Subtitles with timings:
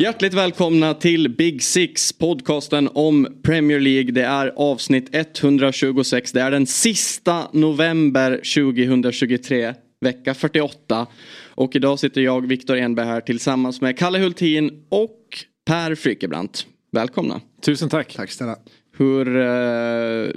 [0.00, 4.12] Hjärtligt välkomna till Big Six, podcasten om Premier League.
[4.12, 6.32] Det är avsnitt 126.
[6.32, 11.06] Det är den sista november 2023, vecka 48.
[11.54, 15.18] Och idag sitter jag, Viktor Enberg här tillsammans med Kalle Hultin och
[15.66, 16.66] Per Frykebrant.
[16.92, 17.40] Välkomna.
[17.62, 18.14] Tusen tack.
[18.16, 18.56] Tack snälla.
[18.98, 19.36] Hur...
[19.36, 20.30] Eh,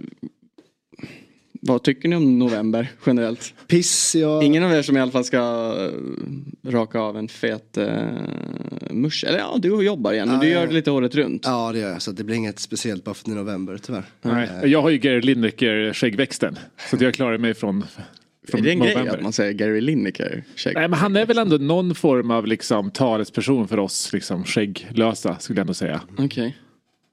[1.63, 3.53] vad tycker ni om november generellt?
[3.67, 4.43] Piss, jag...
[4.43, 7.87] Ingen av er som i alla fall ska eh, raka av en fet uh,
[8.89, 9.23] musch.
[9.27, 10.27] Eller ja, du jobbar igen.
[10.27, 11.41] Men du gör det lite året runt.
[11.45, 12.01] Ja, det gör jag.
[12.01, 14.03] Så det blir inget speciellt bara för det är november, tyvärr.
[14.21, 14.49] Nej.
[14.63, 16.59] Jag har ju Gary Lineker skäggväxten.
[16.89, 17.83] Så att jag klarar mig från
[18.47, 19.03] från är det en november.
[19.03, 20.43] grej att man säger Gary Lineker?
[20.55, 20.75] Skägg?
[20.75, 25.39] Nej men han är väl ändå någon form av liksom talesperson för oss liksom skägglösa
[25.39, 26.01] skulle jag ändå säga.
[26.13, 26.25] Okej.
[26.25, 26.51] Okay.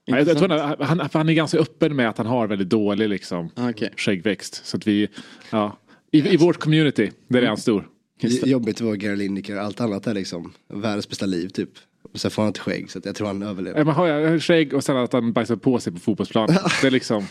[0.09, 3.09] Jag, jag tror han, han, han, är ganska öppen med att han har väldigt dålig
[3.09, 3.89] liksom, okay.
[3.97, 4.65] skäggväxt.
[4.65, 5.07] Så att vi,
[5.51, 5.77] ja,
[6.11, 7.87] i, i vårt community, där är han stor.
[8.45, 11.69] Jobbigt att vara Gary Lineker, allt annat är liksom världens bästa liv typ.
[12.13, 13.83] Och sen får han inte skägg så jag tror han överlever.
[13.83, 16.55] Man har jag skägg och sen att han bajsar på sig på fotbollsplanen.
[16.81, 17.25] det är liksom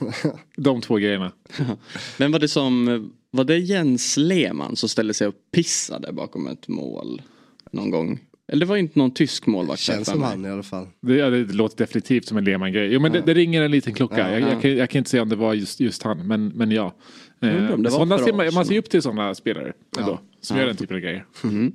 [0.56, 1.33] de två grejerna.
[2.17, 6.69] Men var det som, var det Jens Lehmann som ställde sig och pissade bakom ett
[6.69, 7.23] mål
[7.71, 8.21] någon gång?
[8.53, 9.81] Eller det var inte någon tysk målvakt.
[9.81, 10.87] Känns som han i alla fall.
[11.01, 12.93] Det, ja, det låter definitivt som en Lehmann-grej.
[12.93, 13.21] Jo men ja.
[13.21, 14.19] det, det, ringer en liten klocka.
[14.19, 16.27] Ja, jag, jag, kan, jag, kan, inte säga om det var just, just han.
[16.27, 16.95] Men, men ja.
[17.41, 19.73] Eh, sådana ser man, man ser upp till sådana spelare.
[19.99, 21.25] Ändå, som gör den typen av grejer.
[21.45, 21.73] Mm.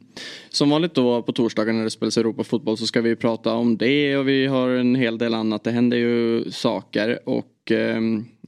[0.49, 4.17] Som vanligt då på torsdagar när det spelas Europafotboll så ska vi prata om det
[4.17, 5.63] och vi har en hel del annat.
[5.63, 8.01] Det händer ju saker och eh,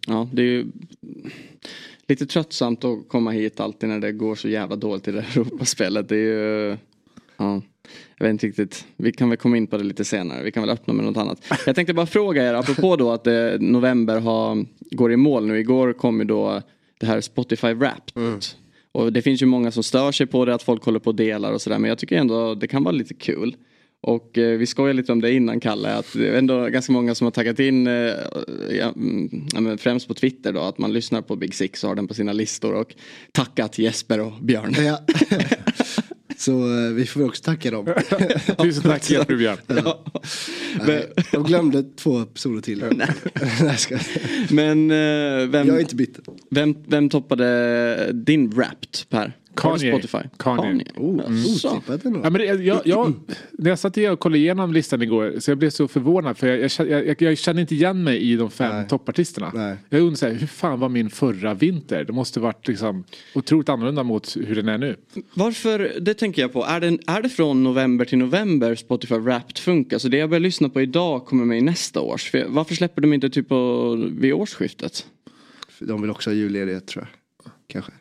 [0.07, 0.65] ja det är ju
[2.07, 5.41] lite tröttsamt att komma hit alltid när det går så jävla dåligt i det här
[5.41, 6.09] Europaspelet.
[6.09, 6.77] Det är ju
[7.37, 7.61] ja.
[8.17, 10.43] Jag vet inte riktigt, vi kan väl komma in på det lite senare.
[10.43, 11.41] Vi kan väl öppna med något annat.
[11.65, 15.59] Jag tänkte bara fråga er, apropå då att eh, november har, går i mål nu.
[15.59, 16.61] Igår kom ju då
[16.99, 18.11] det här Spotify Wrapped.
[18.15, 18.39] Mm.
[18.91, 21.15] Och det finns ju många som stör sig på det, att folk håller på och
[21.15, 21.79] delar och sådär.
[21.79, 23.55] Men jag tycker ändå det kan vara lite kul.
[24.01, 27.15] Och eh, vi skojade lite om det innan Kalle, att det är ändå ganska många
[27.15, 27.93] som har taggat in, eh,
[28.71, 32.07] ja, mm, främst på Twitter då, att man lyssnar på Big Six och har den
[32.07, 32.95] på sina listor och
[33.31, 34.75] tackat Jesper och Björn.
[34.77, 34.99] Ja.
[36.37, 37.85] Så eh, vi får också tacka dem.
[38.61, 39.57] Tusen tack Jesper Björn.
[39.67, 40.03] Ja.
[41.31, 42.83] De glömde två personer till.
[44.49, 46.23] Men eh, vem, jag är inte bitter.
[46.49, 49.33] Vem, vem toppade din Wrapped Per?
[49.55, 49.91] Kanye.
[49.91, 50.17] Spotify?
[50.37, 50.61] Kanye.
[50.61, 50.85] Kanye.
[50.95, 52.21] Oh, mm.
[52.23, 53.13] ja, men jag, jag,
[53.51, 56.71] när jag satt och kollade igenom listan igår så jag blev så förvånad för jag,
[56.89, 58.87] jag, jag, jag kände inte igen mig i de fem Nej.
[58.87, 59.51] toppartisterna.
[59.53, 59.77] Nej.
[59.89, 62.03] Jag undrar så här, hur fan var min förra vinter?
[62.03, 64.95] Det måste varit liksom otroligt annorlunda mot hur den är nu.
[65.33, 69.57] Varför, det tänker jag på, är det, är det från november till november Spotify Wrapped
[69.57, 69.97] funkar?
[69.97, 72.33] Så det jag börjar lyssna på idag kommer med i nästa års.
[72.47, 75.05] Varför släpper de inte typ på, vid årsskiftet?
[75.79, 77.51] De vill också ha julledighet tror jag.
[77.67, 77.91] Kanske.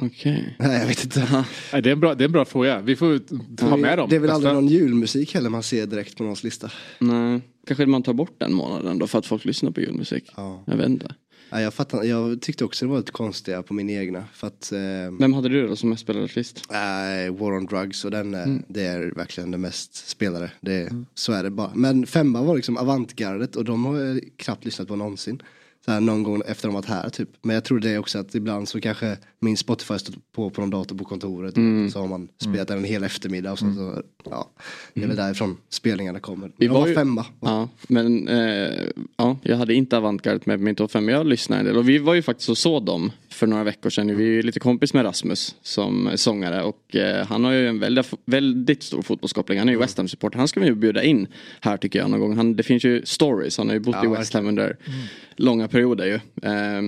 [0.00, 0.54] Okej.
[0.56, 0.68] Okay.
[0.68, 1.44] Nej jag vet inte.
[1.72, 2.80] Nej, det, är en bra, det är en bra fråga.
[2.80, 3.20] Vi får
[3.56, 4.08] ta med dem.
[4.10, 6.70] Det är väl aldrig någon julmusik heller man ser direkt på någons lista.
[6.98, 7.40] Nej.
[7.66, 10.32] Kanske man tar bort den månaden då för att folk lyssnar på julmusik.
[10.36, 10.64] Ja.
[10.66, 11.14] Jag vet inte.
[11.50, 14.24] Ja, jag, fattar, jag tyckte också det var lite konstiga på min egna.
[14.32, 14.78] För att, eh,
[15.20, 16.62] Vem hade du då som mest spelade artist?
[16.70, 18.62] Eh, War on Drugs och den, mm.
[18.68, 20.50] det är verkligen det mest spelade.
[20.60, 21.06] Det, mm.
[21.14, 21.70] Så är det bara.
[21.74, 25.42] Men femma var liksom avantgardet och de har jag knappt lyssnat på någonsin
[25.86, 27.28] så här, någon gång efter de varit här typ.
[27.42, 30.60] Men jag tror det är också att ibland så kanske min Spotify står på på
[30.60, 31.56] någon dator på kontoret.
[31.56, 31.90] Mm.
[31.90, 33.76] Så har man spelat den en hel eftermiddag och så, mm.
[33.76, 34.50] så ja.
[34.94, 35.26] Det är väl mm.
[35.26, 36.52] därifrån spelningarna kommer.
[36.56, 37.26] Vi var, var femma.
[37.40, 38.84] Ja, men eh,
[39.16, 41.08] ja, jag hade inte Avantgarde med på min topp fem.
[41.08, 43.90] Jag lyssnade en del och vi var ju faktiskt och såg dem för några veckor
[43.90, 44.16] sedan.
[44.16, 48.12] Vi är lite kompis med Rasmus som sångare och eh, han har ju en väldigt,
[48.24, 49.58] väldigt stor fotbollskoppling.
[49.58, 49.84] Han är ju mm.
[49.84, 50.38] West Ham supporter.
[50.38, 51.26] Han ska vi ju bjuda in
[51.60, 52.36] här tycker jag någon gång.
[52.36, 53.58] Han, det finns ju stories.
[53.58, 54.98] Han har ju bott ja, i West Ham under mm.
[55.36, 56.14] långa perioder ju.
[56.42, 56.82] Eh,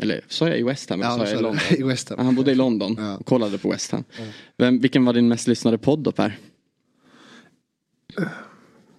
[0.00, 1.00] eller sa jag i West Ham?
[1.00, 1.60] Ja, sa jag i London?
[1.78, 2.24] I West Ham.
[2.24, 3.16] Han bodde i London ja.
[3.16, 4.04] och kollade på West Ham.
[4.56, 6.38] Vem, vilken var din mest lyssnade podd då Per?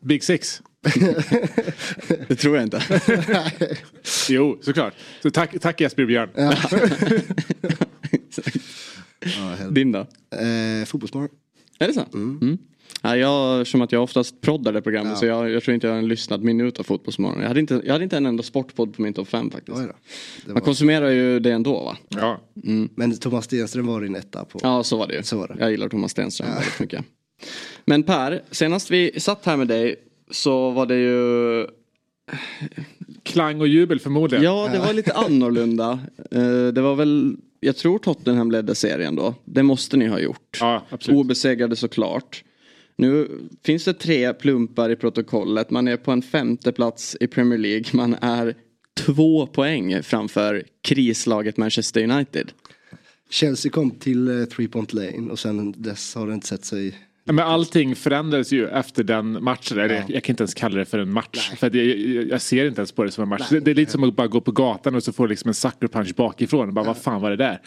[0.01, 0.61] Big Six.
[2.27, 2.83] det tror jag inte.
[4.29, 4.93] jo, såklart.
[5.21, 6.29] Så tack, tack Jesper Björn.
[6.35, 6.53] Ja.
[9.69, 9.99] Din då?
[9.99, 11.29] Eh, Fotbollsmorgon.
[11.79, 12.05] Är det så?
[12.13, 12.39] Mm.
[12.41, 12.57] Mm.
[13.01, 15.19] Ja, jag, som att jag oftast proddar det programmet ja.
[15.19, 17.41] så jag, jag, tror inte jag har en lyssnad minut av Fotbollsmorgon.
[17.41, 19.77] Jag hade inte, jag hade inte en enda sportpodd på min topp 5 faktiskt.
[19.77, 19.95] Var...
[20.45, 21.97] Man konsumerar ju det ändå va?
[22.09, 22.41] Ja.
[22.63, 22.89] Mm.
[22.95, 24.59] Men Thomas Stenström var din etta på?
[24.63, 25.23] Ja så var det ju.
[25.23, 25.55] Så var det.
[25.59, 26.55] Jag gillar Thomas Stenström ja.
[26.55, 27.05] väldigt mycket.
[27.85, 29.95] Men Per, senast vi satt här med dig
[30.29, 31.67] så var det ju
[33.23, 34.45] Klang och jubel förmodligen.
[34.45, 35.99] Ja, det var lite annorlunda.
[36.31, 39.35] Eh, det var väl, jag tror Tottenham ledde serien då.
[39.45, 40.57] Det måste ni ha gjort.
[40.59, 41.19] Ja, absolut.
[41.19, 42.43] Obesegrade såklart.
[42.95, 43.27] Nu
[43.63, 45.69] finns det tre plumpar i protokollet.
[45.69, 47.85] Man är på en femte plats i Premier League.
[47.93, 48.55] Man är
[48.99, 52.51] två poäng framför krislaget Manchester United.
[53.29, 56.95] Chelsea kom till uh, Three Point Lane och sen dess har det inte sett sig
[57.33, 59.77] men allting förändrades ju efter den matchen.
[59.77, 59.87] Ja.
[59.87, 61.51] Jag, jag kan inte ens kalla det för en match.
[61.57, 61.97] För jag,
[62.27, 63.49] jag, ser inte ens på det som en match.
[63.49, 65.47] Det, det, är lite som att bara gå på gatan och så får du liksom
[65.47, 66.73] en sucker punch bakifrån.
[66.73, 66.87] Bara, ja.
[66.87, 67.61] Vad fan var det där?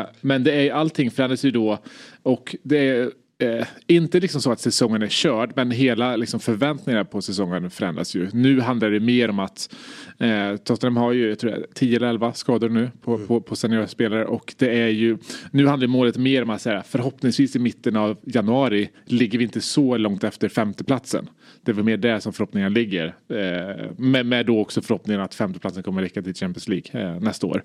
[0.00, 1.78] Eh, men det är, allting förändrades ju då.
[2.22, 3.10] Och det är
[3.42, 8.14] Eh, inte liksom så att säsongen är körd men hela liksom, förväntningarna på säsongen förändras
[8.14, 8.28] ju.
[8.32, 9.74] Nu handlar det mer om att
[10.18, 13.26] eh, Tottenham har ju jag tror, 10 eller 11 skador nu på, mm.
[13.26, 15.18] på, på seniorspelare och det är ju
[15.50, 19.60] nu handlar målet mer om att säga förhoppningsvis i mitten av januari ligger vi inte
[19.60, 21.28] så långt efter femteplatsen.
[21.62, 23.06] Det är väl mer där som förhoppningarna ligger.
[23.06, 27.46] Eh, med, med då också förhoppningen att femteplatsen kommer räcka till Champions League eh, nästa
[27.46, 27.62] år.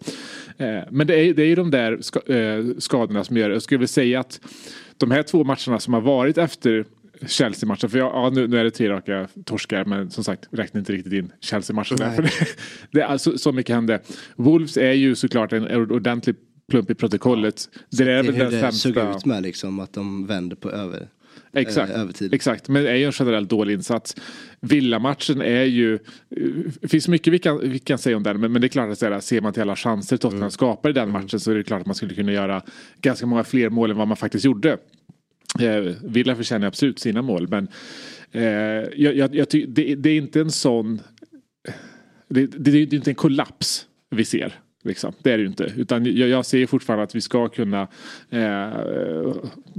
[0.57, 3.55] Eh, men det är, det är ju de där ska, eh, skadorna som gör det.
[3.55, 4.39] Jag skulle vilja säga att
[5.05, 6.85] de här två matcherna som har varit efter
[7.27, 7.89] Chelsea-matchen.
[7.89, 10.93] För jag, ja, nu, nu, är det tre raka torskar men som sagt räknar inte
[10.93, 11.97] riktigt in Chelsea-matchen.
[11.97, 12.31] Där, det,
[12.91, 13.99] det är alltså, så mycket hände.
[14.35, 16.35] Wolves är ju såklart en ordentlig
[16.69, 17.69] plump i protokollet.
[17.73, 18.05] Ja.
[18.05, 18.93] Det är väl den sämsta.
[18.93, 21.07] såg ut med liksom att de vänder på över.
[21.53, 22.33] Exakt, äh, övertid.
[22.33, 24.15] exakt, men det är ju en generellt dålig insats.
[24.59, 25.99] Villamatchen är ju,
[26.81, 28.91] det finns mycket vi kan, vi kan säga om den men, men det är klart
[28.91, 30.51] att säga, ser man till alla chanser Tottenham mm.
[30.51, 31.21] skapar i den mm.
[31.21, 32.61] matchen så är det klart att man skulle kunna göra
[33.01, 34.77] ganska många fler mål än vad man faktiskt gjorde.
[35.59, 37.67] Eh, Villa förtjänar absolut sina mål men
[38.31, 38.43] eh,
[38.95, 41.01] jag, jag, jag det, det, är inte en sån
[42.29, 44.62] det, det, det är inte en kollaps vi ser.
[44.83, 45.13] Liksom.
[45.21, 45.73] Det är det ju inte.
[45.77, 47.87] Utan jag, jag ser fortfarande att vi ska kunna
[48.29, 48.69] eh,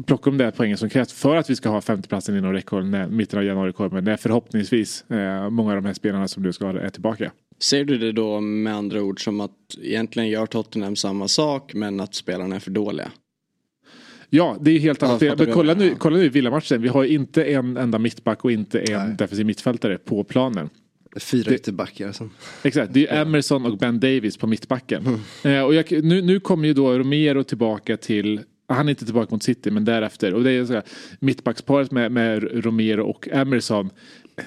[0.06, 3.08] plocka de där poängen som krävs för att vi ska ha femteplatsen inom räckhåll när
[3.08, 4.00] mitten av januari kommer.
[4.00, 7.32] När förhoppningsvis eh, många av de här spelarna som du ska ha är tillbaka.
[7.58, 9.50] Ser du det då med andra ord som att
[9.82, 13.10] egentligen gör Tottenham samma sak men att spelarna är för dåliga?
[14.30, 15.22] Ja, det är helt annat.
[15.22, 16.82] Ja, men kolla nu, kolla nu i villamatchen.
[16.82, 19.16] Vi har inte en enda mittback och inte en Nej.
[19.18, 20.70] defensiv mittfältare på planen.
[21.16, 22.12] Fyra det, ytterbackar.
[22.12, 22.30] Som...
[22.62, 25.06] Exakt, det är Emerson och Ben Davis på mittbacken.
[25.06, 25.58] Mm.
[25.58, 29.34] Eh, och jag, nu, nu kommer ju då Romero tillbaka till han är inte tillbaka
[29.34, 30.34] mot City men därefter.
[30.34, 30.82] Och det är så här,
[31.20, 33.90] mittbacksparet med, med Romero och Emerson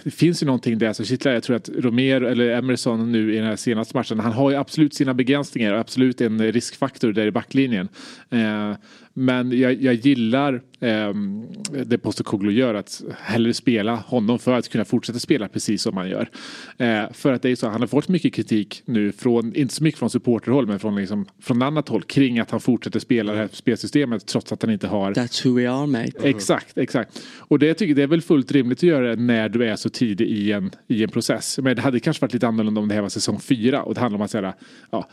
[0.03, 1.31] det finns ju någonting där som kittlar.
[1.31, 4.19] Jag tror att Romero eller Emerson nu i den här senaste matchen.
[4.19, 7.87] Han har ju absolut sina begränsningar och absolut en riskfaktor där i backlinjen.
[8.29, 8.73] Eh,
[9.19, 11.13] men jag, jag gillar eh,
[11.85, 16.09] det Postecoglou gör att hellre spela honom för att kunna fortsätta spela precis som han
[16.09, 16.29] gör.
[16.77, 19.83] Eh, för att det är så, han har fått mycket kritik nu från, inte så
[19.83, 23.37] mycket från supporterhåll men från, liksom, från annat håll kring att han fortsätter spela det
[23.37, 25.13] här spelsystemet trots att han inte har...
[25.13, 26.29] That's who we are mate.
[26.29, 27.21] Exakt, exakt.
[27.37, 30.27] Och det tycker det är väl fullt rimligt att göra när du är så tidig
[30.27, 31.59] i en, i en process.
[31.61, 33.99] Men det hade kanske varit lite annorlunda om det här var säsong fyra och det
[33.99, 34.53] handlar om att säga
[34.91, 35.09] ja,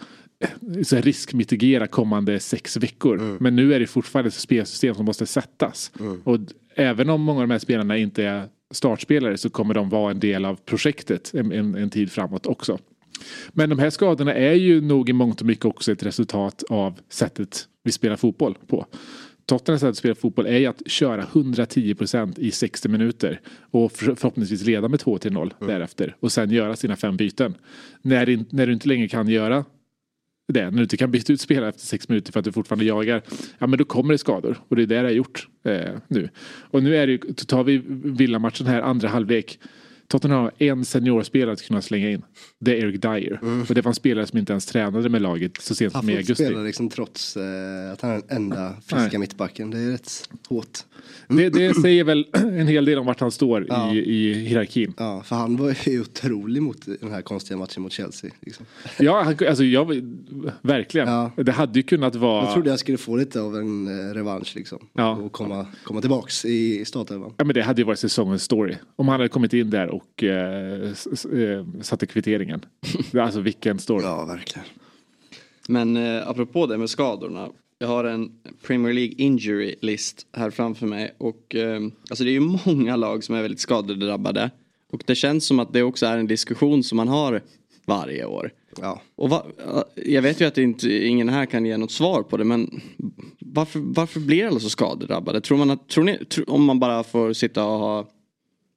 [0.82, 3.18] så riskmitigera kommande sex veckor.
[3.18, 3.36] Mm.
[3.40, 5.92] Men nu är det fortfarande ett spelsystem som måste sättas.
[6.00, 6.20] Mm.
[6.24, 6.38] Och
[6.74, 10.20] även om många av de här spelarna inte är startspelare så kommer de vara en
[10.20, 12.78] del av projektet en, en, en tid framåt också.
[13.52, 17.00] Men de här skadorna är ju nog i mångt och mycket också ett resultat av
[17.08, 18.86] sättet vi spelar fotboll på.
[19.46, 24.64] Tottenhams sätt att spela fotboll är ju att köra 110% i 60 minuter och förhoppningsvis
[24.64, 25.50] leda med 2-0 mm.
[25.58, 27.54] därefter och sen göra sina fem byten.
[28.02, 29.64] När, när du inte längre kan göra
[30.52, 32.84] det, när du inte kan byta ut spelare efter sex minuter för att du fortfarande
[32.84, 33.22] jagar,
[33.58, 34.60] ja men då kommer det skador.
[34.68, 36.28] Och det är det det har gjort eh, nu.
[36.70, 39.58] Och nu är det ju, tar vi villamatchen här andra halvlek
[40.08, 42.22] Tottenham har en seniorspelare att kunna slänga in.
[42.58, 43.38] Det är Eric Dyer.
[43.42, 43.62] Mm.
[43.68, 46.12] Och det var en spelare som inte ens tränade med laget så sent som i
[46.12, 46.32] augusti.
[46.32, 49.18] Han får spela liksom trots eh, att han är den enda friska Nej.
[49.18, 49.70] mittbacken.
[49.70, 50.78] Det är rätt hårt.
[51.28, 53.94] Det, det, säger väl en hel del om vart han står ja.
[53.94, 54.94] i, i hierarkin.
[54.96, 58.30] Ja, för han var ju otrolig mot den här konstiga matchen mot Chelsea.
[58.40, 58.66] Liksom.
[58.98, 60.02] Ja, alltså jag,
[60.62, 61.08] verkligen.
[61.08, 61.30] Ja.
[61.36, 62.44] Det hade ju kunnat vara...
[62.44, 64.78] Jag trodde jag skulle få lite av en eh, revansch liksom.
[64.92, 65.16] Ja.
[65.16, 67.32] Och komma, komma tillbaks i startelvan.
[67.36, 68.74] Ja, men det hade ju varit säsongens story.
[68.96, 70.90] Om han hade kommit in där och eh,
[71.40, 72.64] eh satte kvitteringen.
[73.20, 74.04] alltså vilken story.
[74.04, 74.66] Ja, verkligen.
[75.68, 77.48] Men eh, apropå det med skadorna.
[77.78, 78.32] Jag har en
[78.62, 81.14] Premier League injury list här framför mig.
[81.18, 81.80] Och eh,
[82.10, 84.50] alltså det är ju många lag som är väldigt skadedrabbade.
[84.92, 87.42] Och det känns som att det också är en diskussion som man har
[87.86, 88.50] varje år.
[88.80, 89.02] Ja.
[89.16, 89.46] Och va,
[89.94, 92.80] jag vet ju att inte, ingen här kan ge något svar på det men
[93.38, 95.40] varför, varför blir alla så skadedrabbade?
[95.40, 98.08] Tror man att, tror ni, om man bara får sitta och ha,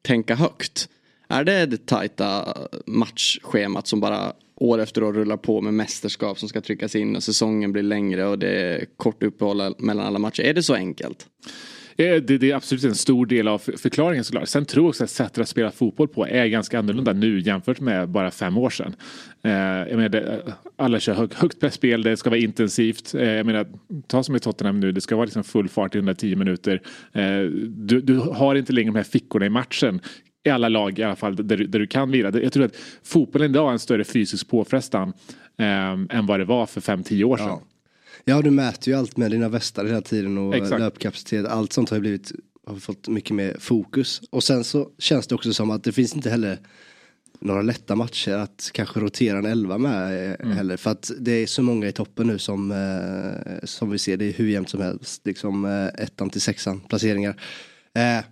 [0.01, 0.89] tänka högt.
[1.27, 6.49] Är det det tajta matchschemat som bara år efter år rullar på med mästerskap som
[6.49, 10.43] ska tryckas in och säsongen blir längre och det är kort uppehåll mellan alla matcher.
[10.43, 11.27] Är det så enkelt?
[11.97, 14.47] Eh, det, det är absolut en stor del av förklaringen såklart.
[14.47, 17.79] Sen tror jag också att sättet att spela fotboll på är ganska annorlunda nu jämfört
[17.79, 18.95] med bara fem år sedan.
[19.43, 23.15] Eh, jag menar, eh, alla kör hög, högt pressspel, det ska vara intensivt.
[23.15, 23.67] Eh, jag menar,
[24.07, 26.81] ta som i Tottenham nu, det ska vara liksom full fart i 110 minuter.
[27.13, 30.01] Eh, du, du har inte längre de här fickorna i matchen
[30.47, 32.39] i alla lag i alla fall där, där du kan vila.
[32.39, 35.13] Jag tror att fotbollen idag är en större fysisk påfrestan
[35.57, 37.47] eh, än vad det var för 5-10 år sedan.
[37.47, 37.61] Ja.
[38.25, 40.79] ja, du mäter ju allt med dina västar hela tiden och Exakt.
[40.79, 41.45] löpkapacitet.
[41.45, 42.31] Allt sånt har ju blivit,
[42.65, 44.21] har fått mycket mer fokus.
[44.29, 46.57] Och sen så känns det också som att det finns inte heller
[47.39, 50.57] några lätta matcher att kanske rotera en elva med eh, mm.
[50.57, 50.77] heller.
[50.77, 54.25] För att det är så många i toppen nu som, eh, som vi ser, det
[54.25, 55.21] är hur jämnt som helst.
[55.25, 57.41] Liksom eh, ettan till sexan placeringar.
[57.93, 58.23] Eh,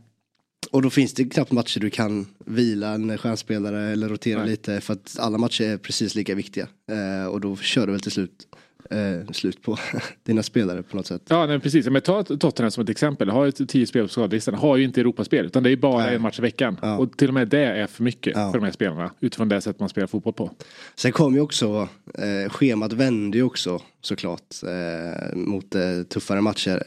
[0.71, 4.49] och då finns det knappt matcher du kan vila en stjärnspelare eller rotera Nej.
[4.49, 6.67] lite för att alla matcher är precis lika viktiga.
[6.91, 8.47] Eh, och då kör du väl till slut
[8.89, 9.77] eh, slut på
[10.23, 11.21] dina spelare på något sätt.
[11.27, 11.89] Ja, nej, precis.
[11.89, 13.29] Men ta Tottenham som ett exempel.
[13.29, 14.53] Har ju tio spel på skadelistan.
[14.53, 16.15] Har ju inte Europaspel utan det är bara nej.
[16.15, 16.79] en match i veckan.
[16.81, 16.97] Ja.
[16.97, 18.51] Och till och med det är för mycket ja.
[18.51, 20.51] för de här spelarna utifrån det sätt man spelar fotboll på.
[20.95, 26.83] Sen kom ju också, eh, schemat vände ju också såklart eh, mot eh, tuffare matcher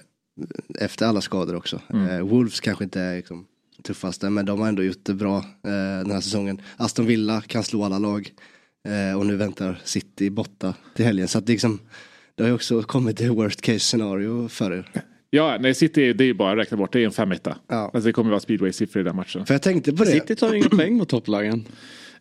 [0.79, 1.81] efter alla skador också.
[1.93, 2.09] Mm.
[2.09, 3.47] Eh, Wolves kanske inte är liksom,
[3.83, 6.61] tuffaste men de har ändå gjort det bra eh, den här säsongen.
[6.77, 8.31] Aston Villa kan slå alla lag
[8.89, 11.81] eh, och nu väntar City borta till helgen så att det, liksom,
[12.35, 14.91] det har ju också kommit till worst case scenario för er.
[15.31, 17.57] Ja, nej City det är ju bara att räkna bort, det är en femetta.
[17.69, 17.91] Ja.
[17.95, 19.47] Alltså det kommer vara speedway-siffror i den matchen.
[19.47, 20.11] För jag tänkte på det.
[20.11, 21.65] City tar inga poäng mot topplagen.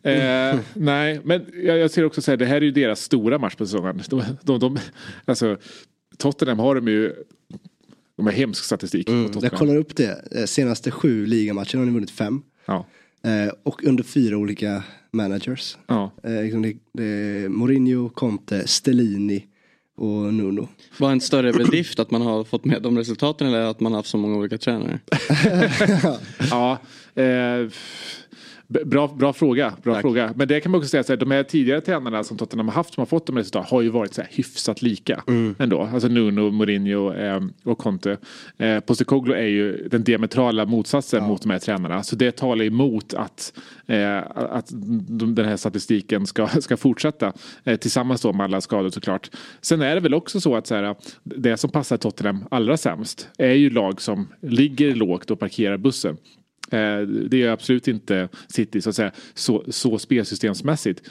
[0.02, 3.38] Eh, nej, men jag, jag ser också så här, det här är ju deras stora
[3.38, 4.02] match på säsongen.
[4.08, 4.78] De, de, de,
[5.24, 5.56] alltså,
[6.16, 7.14] Tottenham har de ju
[8.18, 9.08] de har hemsk statistik.
[9.08, 10.24] Mm, jag kollar upp det.
[10.30, 12.42] Eh, senaste sju ligamatcher har ni vunnit fem.
[12.66, 12.86] Ja.
[13.22, 15.76] Eh, och under fyra olika managers.
[15.86, 16.10] Ja.
[16.22, 19.44] Eh, liksom det, det Mourinho, Conte, Stellini
[19.96, 20.68] och Nuno.
[20.98, 23.98] Var en större bedrift att man har fått med de resultaten eller att man har
[23.98, 25.00] haft så många olika tränare?
[26.50, 26.78] ja,
[27.14, 27.70] eh,
[28.68, 29.72] Bra, bra fråga.
[29.82, 30.32] Bra fråga.
[30.36, 32.74] Men det kan man också säga, så här, de här tidigare tränarna som Tottenham har
[32.74, 35.54] haft som har fått de resultat har ju varit så här, hyfsat lika mm.
[35.58, 35.82] ändå.
[35.82, 38.16] Alltså Nuno, Mourinho eh, och Conte.
[38.58, 41.28] Eh, Postecoglou är ju den diametrala motsatsen ja.
[41.28, 42.02] mot de här tränarna.
[42.02, 43.52] Så det talar emot att,
[43.86, 44.68] eh, att
[45.08, 47.32] de, den här statistiken ska, ska fortsätta.
[47.64, 49.30] Eh, tillsammans då med alla skador såklart.
[49.60, 53.28] Sen är det väl också så att så här, det som passar Tottenham allra sämst
[53.38, 56.16] är ju lag som ligger lågt och parkerar bussen.
[56.70, 59.12] Eh, det är absolut inte City så att säga.
[59.34, 61.02] Så, så spelsystemsmässigt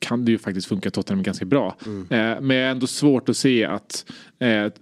[0.00, 1.76] kan det ju faktiskt funka Tottenham ganska bra.
[1.86, 2.02] Mm.
[2.02, 4.04] Eh, men ändå svårt att se att
[4.38, 4.72] eh,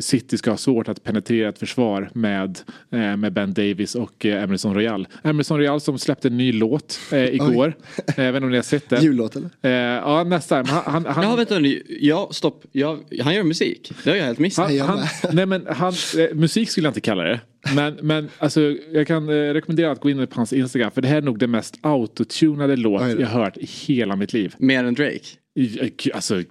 [0.00, 2.58] City ska ha svårt att penetrera ett försvar med,
[2.90, 5.08] med Ben Davis och Emerson Royal.
[5.22, 7.76] Emerson Royal som släppte en ny låt igår.
[8.16, 9.02] Även om ni har sett den.
[9.02, 9.50] Jullåt eller?
[9.96, 10.66] ja nästan.
[10.66, 12.64] Han, han, ja vänta nu, ja stopp.
[12.72, 13.92] Ja, han gör musik.
[14.04, 14.78] Det har jag helt missat.
[14.80, 15.92] Han, han, nej men han,
[16.34, 17.40] musik skulle jag inte kalla det.
[17.74, 18.60] Men, men alltså,
[18.92, 21.38] jag kan eh, rekommendera att gå in på hans Instagram för det här är nog
[21.38, 24.54] den mest autotunade låt jag hört i hela mitt liv.
[24.58, 25.20] Mer än Drake?
[25.56, 26.42] Eh, alltså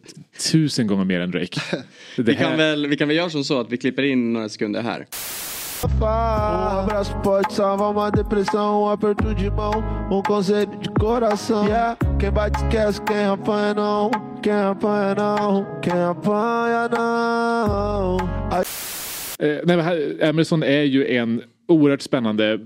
[0.51, 1.62] tusen gånger mer än Drake.
[2.17, 4.81] vi, kan väl, vi kan väl göra som så att vi klipper in några sekunder
[4.81, 5.07] här.
[5.84, 11.67] Um abraço pode salvar uma depressão, um aperto de mão, um conselho de coração.
[11.67, 11.98] Yeah.
[12.17, 14.10] Quem bate esquece, quem apanha não,
[14.41, 18.17] quem apanha não, quem apanha não.
[19.39, 22.60] Eh, nej, Emerson är ju en oerhört spännande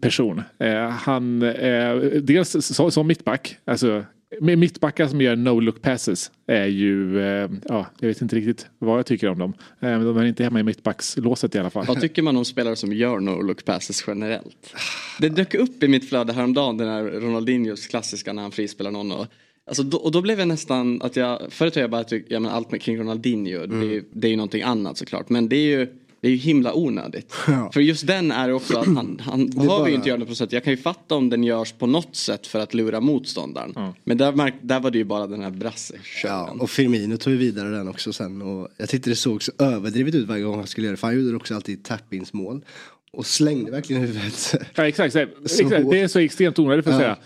[0.00, 0.42] person.
[0.58, 4.04] Eh, han, eh, dels som, som mittback, alltså
[4.40, 8.98] med mittbackar som gör no-look passes är ju, eh, ja, jag vet inte riktigt vad
[8.98, 9.54] jag tycker om dem.
[9.80, 11.84] Eh, de är inte hemma i mittbackslåset i alla fall.
[11.86, 14.74] Vad tycker man om spelare som gör no-look passes generellt?
[15.20, 19.12] Det dök upp i mitt flöde häromdagen den här Ronaldinhos klassiska när han frispelar någon
[19.12, 19.26] och
[19.66, 22.40] Alltså då, och då blev jag nästan att jag, förut har jag bara tyckt, ja
[22.40, 23.80] men allt med kring Ronaldinho, mm.
[23.80, 25.28] det, det är ju någonting annat såklart.
[25.28, 25.88] Men det är ju
[26.24, 27.34] det är ju himla onödigt.
[27.46, 27.70] Ja.
[27.72, 29.88] För just den är också att han, han behöver bara...
[29.88, 30.52] ju inte göra det på sätt.
[30.52, 33.72] Jag kan ju fatta om den görs på något sätt för att lura motståndaren.
[33.74, 33.94] Ja.
[34.04, 37.38] Men där, där var det ju bara den här brasse ja, Och Firmino tog ju
[37.38, 38.42] vidare den också sen.
[38.42, 40.96] Och jag tyckte det såg så överdrivet ut varje gång han skulle göra det.
[40.96, 42.64] För han gjorde också alltid tap-ins mål.
[43.12, 44.54] Och slängde verkligen huvudet.
[44.74, 45.90] Ja exakt, exakt.
[45.90, 47.16] det är så extremt onödigt för att säga.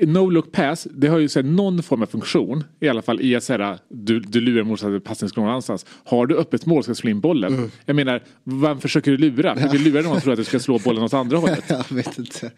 [0.00, 2.64] No look pass, det har ju så här, någon form av funktion.
[2.80, 5.86] I alla fall i att säga, du, du lurar motståndaren passning någon annanstans.
[6.04, 7.54] Har du öppet mål ska slå in bollen.
[7.54, 7.70] Mm.
[7.86, 9.54] Jag menar, vem försöker du lura?
[9.54, 11.64] Du vill lura någon att tro att du ska slå bollen åt andra hållet.
[11.68, 12.52] Jag vet inte.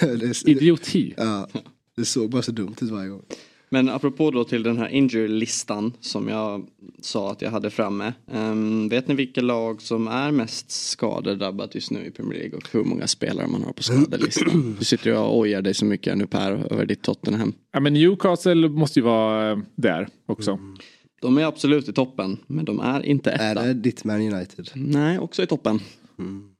[0.50, 1.14] Idioti.
[1.16, 1.48] Ja,
[1.96, 3.22] det såg bara så dumt ut varje gång.
[3.68, 6.66] Men apropå då till den här injury-listan som jag
[7.00, 8.12] sa att jag hade framme.
[8.26, 12.68] Um, vet ni vilka lag som är mest skadedrabbat just nu i Premier League och
[12.72, 14.76] hur många spelare man har på skadelistan?
[14.78, 17.52] Du sitter ju och ojar dig så mycket nu Per över ditt Tottenham.
[17.72, 20.50] Ja men Newcastle måste ju vara eh, där också.
[20.50, 20.76] Mm.
[21.20, 23.44] De är absolut i toppen men de är inte etta.
[23.44, 24.70] Är det ditt Man United?
[24.74, 25.80] Nej, också i toppen.
[26.18, 26.50] Mm.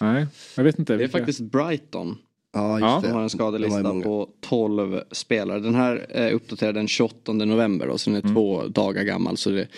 [0.00, 0.26] Nej,
[0.56, 0.96] jag vet inte.
[0.96, 2.18] Det är faktiskt Brighton.
[2.56, 3.08] Ja, just det.
[3.08, 5.60] De har en skadelista på 12 spelare.
[5.60, 8.34] Den här är uppdaterad den 28 november då, så den är mm.
[8.34, 9.36] två dagar gammal.
[9.36, 9.68] Så det,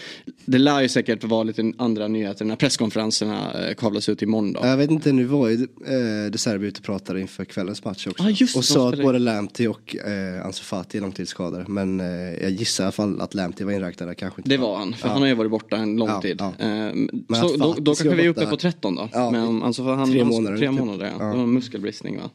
[0.44, 4.60] det lär ju säkert vara lite andra nyheter när presskonferenserna eh, kavlas ut imorgon då.
[4.62, 8.06] Jag vet inte, nu var ju eh, De Serbi ute och pratade inför kvällens match
[8.06, 8.24] också.
[8.24, 11.64] Ah, just, och sa att både Lamptey och eh, Ansu Fati är långtidsskadade.
[11.68, 12.06] Men eh,
[12.42, 14.50] jag gissar i alla fall att Lamptey var inräknad kanske inte.
[14.50, 15.12] Det var han, för ja.
[15.12, 16.40] han har ju varit borta en lång ja, tid.
[16.40, 16.66] Ja.
[16.66, 16.92] Eh,
[17.40, 19.08] så då, då kanske vi är uppe på 13 då.
[19.12, 20.56] Ja, men, alltså, han, tre månader.
[20.56, 20.78] Tre typ.
[20.78, 21.24] månader, ja.
[21.24, 22.30] Det var en muskelbristning va?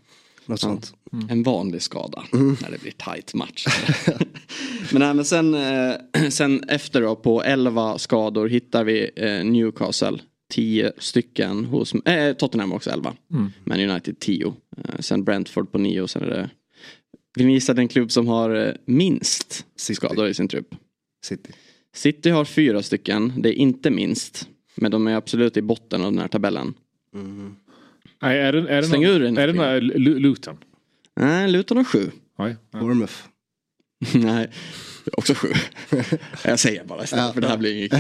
[0.46, 0.94] Något sånt.
[1.14, 1.30] Mm.
[1.30, 2.58] En vanlig skada mm.
[2.62, 3.66] när det blir tight match.
[4.92, 5.96] men, nej, men sen, eh,
[6.30, 10.20] sen efter då på 11 skador hittar vi eh, Newcastle.
[10.52, 13.14] 10 stycken hos eh, Tottenham också 11.
[13.32, 13.52] Mm.
[13.64, 14.54] Men United 10.
[14.78, 16.50] Eh, sen Brentford på 9 och sen är det
[17.36, 19.96] vill ni gissa den klubb som har eh, minst City.
[19.96, 20.76] skador i sin trupp?
[21.26, 21.52] City.
[21.96, 24.50] City har fyra stycken, det är inte minst.
[24.76, 26.74] Men de är absolut i botten av den här tabellen.
[27.14, 27.56] Mm.
[28.24, 29.38] Nej, är det, är det Släng någon, ur den.
[29.38, 29.88] Är det någon,
[30.22, 30.58] Luton?
[31.16, 32.12] Nej, Luton har sju.
[32.38, 32.80] Oj, ja.
[32.80, 33.14] Bournemouth.
[34.14, 34.50] Nej,
[35.14, 35.48] också sju.
[36.46, 37.92] jag säger bara istället ja, för det här blir inget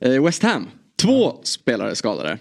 [0.00, 0.68] Nej, eh, West Ham,
[1.02, 1.40] två ja.
[1.44, 2.38] spelare skadade.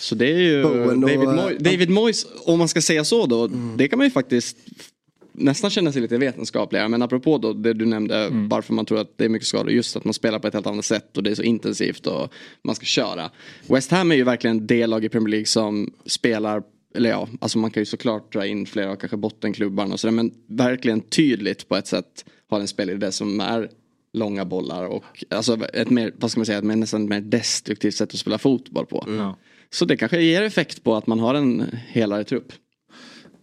[0.00, 3.76] Så det är ju David, Moy David Moyes, om man ska säga så då, mm.
[3.76, 4.56] det kan man ju faktiskt
[5.38, 6.88] nästan känna sig lite vetenskapligare.
[6.88, 8.48] Men apropå då det du nämnde mm.
[8.48, 9.70] varför man tror att det är mycket skador.
[9.70, 12.32] Just att man spelar på ett helt annat sätt och det är så intensivt och
[12.64, 13.30] man ska köra.
[13.68, 16.62] West Ham är ju verkligen det lag i Premier League som spelar
[16.94, 20.12] eller ja, alltså man kan ju såklart dra in flera av kanske bottenklubbarna och sådär
[20.12, 23.70] men verkligen tydligt på ett sätt har en spelidé som är
[24.12, 27.94] långa bollar och alltså ett mer, vad ska man säga, ett mer, nästan mer destruktivt
[27.94, 29.04] sätt att spela fotboll på.
[29.08, 29.32] Mm.
[29.70, 32.52] Så det kanske ger effekt på att man har en helare trupp.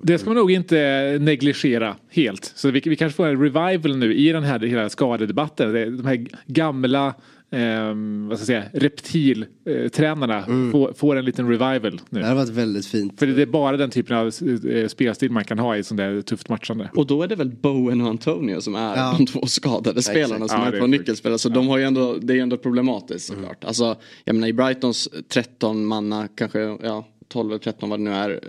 [0.03, 2.53] Det ska man nog inte negligera helt.
[2.55, 5.73] Så vi, vi kanske får en revival nu i den här hela skadedebatten.
[5.97, 7.13] De här gamla
[7.53, 7.95] eh,
[8.29, 10.71] vad ska jag säga, reptiltränarna mm.
[10.71, 12.19] får, får, en liten revival nu.
[12.19, 13.19] Det har varit väldigt fint.
[13.19, 16.21] För det är bara den typen av eh, spelstil man kan ha i sånt där
[16.21, 16.89] tufft matchande.
[16.95, 19.15] Och då är det väl Bowen och Antonio som är ja.
[19.17, 21.39] de två skadade spelarna som ja, är två nyckelspelare.
[21.39, 21.53] Så ja.
[21.53, 23.63] de har ju ändå, det är ju ändå problematiskt såklart.
[23.63, 23.67] Mm.
[23.67, 28.11] Alltså, jag menar i Brightons 13 manna kanske, ja 12 eller 13 vad det nu
[28.11, 28.43] är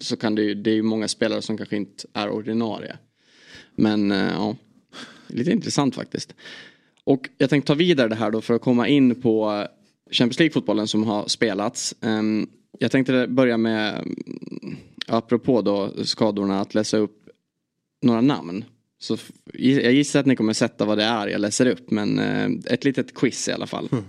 [0.00, 2.96] så kan det ju, det är ju många spelare som kanske inte är ordinarie.
[3.74, 4.56] Men eh, ja,
[5.26, 6.34] lite intressant faktiskt.
[7.04, 9.66] Och jag tänkte ta vidare det här då för att komma in på
[10.10, 11.94] Champions League-fotbollen som har spelats.
[12.00, 12.48] Ehm,
[12.78, 14.06] jag tänkte börja med,
[15.06, 17.28] apropå då skadorna, att läsa upp
[18.02, 18.64] några namn.
[18.98, 19.16] Så
[19.52, 22.84] jag gissar att ni kommer sätta vad det är jag läser upp men eh, ett
[22.84, 23.88] litet quiz i alla fall.
[23.92, 24.04] Mm.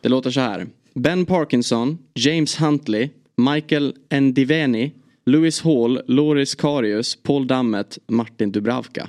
[0.00, 0.66] Det låter så här.
[0.94, 4.92] Ben Parkinson, James Huntley, Michael Ndiveni,
[5.24, 9.08] Lewis Hall, Loris Karius, Paul Dammet, Martin Dubravka.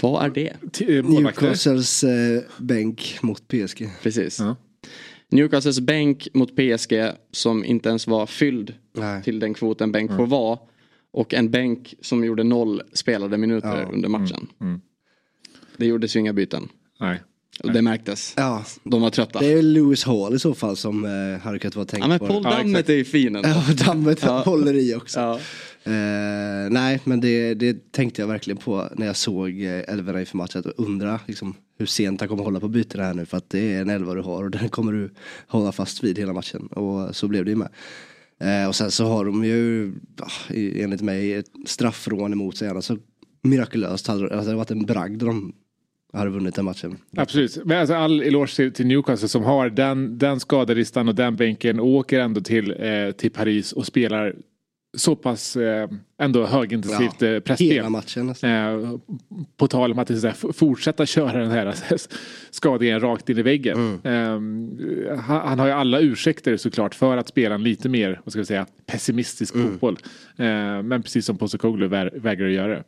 [0.00, 0.48] Vad är det?
[0.88, 3.88] Eh, Newcastles eh, bänk mot PSG.
[4.02, 4.38] Precis.
[4.38, 4.56] Ja.
[5.28, 9.22] Newcastles bänk mot PSG som inte ens var fylld Nej.
[9.22, 10.18] till den kvoten bänk mm.
[10.18, 10.58] får vara.
[11.10, 13.92] Och en bänk som gjorde noll spelade minuter ja.
[13.92, 14.46] under matchen.
[14.60, 14.72] Mm.
[14.72, 14.80] Mm.
[15.76, 16.68] Det gjordes ju inga byten.
[17.00, 17.22] Nej.
[17.64, 18.34] Och det märktes.
[18.36, 18.64] Ja.
[18.84, 19.38] De var trötta.
[19.38, 22.18] Det är Lewis Hall i så fall som eh, hade kunnat vara tänkt ja, men
[22.18, 22.50] Paul på.
[22.50, 23.48] Dammet ja, är ju fin ändå.
[23.48, 24.42] Ja, Dammet ja.
[24.42, 25.20] håller i också.
[25.20, 25.40] Ja.
[25.92, 30.36] Eh, nej, men det, det, tänkte jag verkligen på när jag såg eh, elvorna inför
[30.36, 30.58] matchen.
[30.58, 33.26] Att undra liksom, hur sent han kommer hålla på bytena här nu.
[33.26, 35.10] För att det är en elva du har och den kommer du
[35.46, 36.66] hålla fast vid hela matchen.
[36.66, 37.68] Och så blev det ju med.
[38.40, 39.92] Eh, och sen så har de ju,
[40.82, 42.68] enligt mig, ett straffrån emot sig.
[42.68, 42.98] Alltså,
[43.42, 45.52] mirakulöst hade alltså, det varit en bragd de
[46.16, 46.96] hade vunnit den matchen.
[47.16, 47.58] Absolut.
[47.64, 51.86] Men alltså all eloge till, Newcastle som har den, den skadelistan och den bänken och
[51.86, 54.34] åker ändå till, eh, till Paris och spelar
[54.96, 57.70] så pass eh, ändå högintensivt ja, eh, pressspel.
[57.70, 58.34] Hela matchen.
[58.42, 58.98] Eh,
[59.56, 61.74] på tal om att här, fortsätta köra den här
[62.50, 63.98] skadningen rakt in i väggen.
[64.04, 64.78] Mm.
[65.08, 68.32] Eh, han, han, har ju alla ursäkter såklart för att spela en lite mer vad
[68.32, 69.70] ska vi säga, pessimistisk mm.
[69.70, 69.98] fotboll.
[70.36, 70.46] Eh,
[70.82, 72.84] men precis som Postecoglou vägrar att göra det.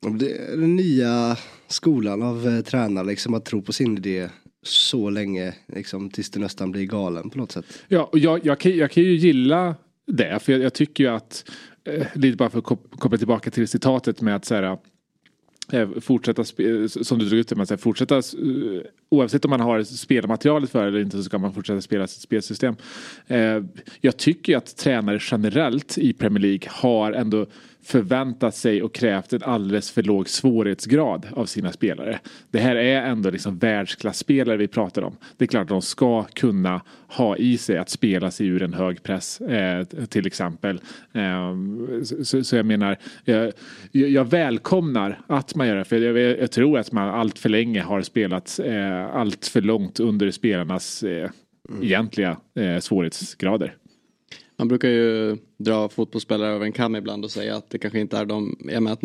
[0.00, 1.36] Det är den nya
[1.68, 4.28] skolan av eh, tränare, liksom att tro på sin idé
[4.62, 7.64] så länge, liksom, tills du nästan blir galen på något sätt.
[7.88, 9.74] Ja, och jag, jag, kan, jag kan ju gilla
[10.06, 11.50] det, för jag, jag tycker ju att,
[11.84, 12.64] eh, lite bara för att
[12.98, 14.78] koppla tillbaka till citatet med att så här,
[15.72, 18.22] eh, fortsätta, eh, som du drog ut det, med, fortsätta eh,
[19.08, 22.76] oavsett om man har spelmaterialet för eller inte så ska man fortsätta spela sitt spelsystem.
[24.00, 27.46] Jag tycker att tränare generellt i Premier League har ändå
[27.88, 32.18] förväntat sig och krävt en alldeles för låg svårighetsgrad av sina spelare.
[32.50, 35.16] Det här är ändå liksom världsklasspelare vi pratar om.
[35.36, 38.74] Det är klart att de ska kunna ha i sig att spela sig ur en
[38.74, 40.80] hög press eh, till exempel.
[41.12, 41.54] Eh,
[42.22, 43.52] så, så, jag menar, jag,
[43.92, 45.84] jag, välkomnar att man gör det.
[45.84, 50.00] För jag, jag tror att man allt för länge har spelat eh, allt för långt
[50.00, 51.30] under spelarnas eh,
[51.68, 51.82] mm.
[51.82, 53.74] egentliga eh, svårighetsgrader.
[54.58, 58.18] Man brukar ju dra fotbollsspelare över en kam ibland och säga att det kanske inte
[58.18, 59.02] är de, jag menar att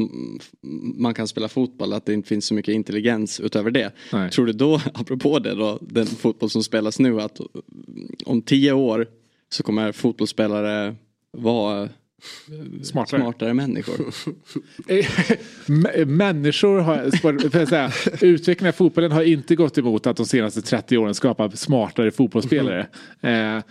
[0.98, 3.92] man kan spela fotboll, att det inte finns så mycket intelligens utöver det.
[4.14, 4.32] Nej.
[4.32, 7.40] Tror du då, apropå det då, den fotboll som spelas nu, att
[8.26, 9.08] om tio år
[9.50, 10.96] så kommer fotbollsspelare
[11.32, 11.90] vara
[12.84, 13.22] Smartare.
[13.22, 14.14] Smartare människor.
[16.06, 20.62] människor har, för att säga, utvecklingen av fotbollen har inte gått emot att de senaste
[20.62, 22.88] 30 åren skapa smartare fotbollsspelare.
[23.22, 23.58] Mm.
[23.58, 23.64] Eh,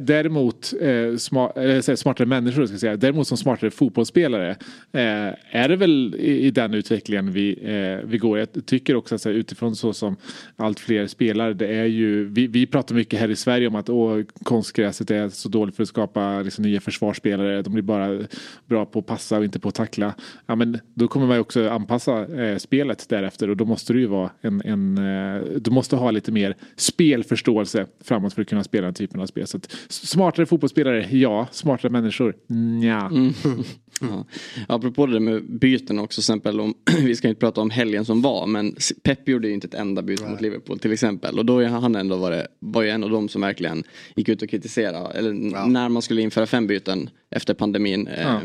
[0.00, 4.50] däremot, eh, smart, eh, smartare människor ska jag säga, däremot som smartare fotbollsspelare
[4.92, 8.38] eh, är det väl i, i den utvecklingen vi, eh, vi går.
[8.38, 10.16] Jag tycker också att utifrån så som
[10.56, 13.88] allt fler spelar, det är ju, vi, vi pratar mycket här i Sverige om att
[13.88, 17.62] åh, konstgräset är så dåligt för att skapa liksom, nya försvarsspelare.
[17.62, 18.20] De blir bara
[18.66, 20.14] bra på att passa och inte på att tackla.
[20.46, 24.00] Ja, men då kommer man ju också anpassa eh, spelet därefter och då måste du
[24.00, 28.64] ju vara en, en eh, du måste ha lite mer spelförståelse framåt för att kunna
[28.64, 29.46] spela den typen av spel.
[29.46, 31.46] Så att, smartare fotbollsspelare, ja.
[31.50, 33.10] Smartare människor, nja.
[33.12, 33.32] Mm.
[34.00, 34.24] Ja.
[34.68, 38.46] Apropå det med byten också, exempel om, vi ska inte prata om helgen som var,
[38.46, 41.38] men Pep gjorde ju inte ett enda byte mot Liverpool till exempel.
[41.38, 43.84] Och då han ändå varit, var ju en av dem som verkligen
[44.14, 45.66] gick ut och kritiserade, eller ja.
[45.66, 48.40] när man skulle införa fem byten efter pandemin eh,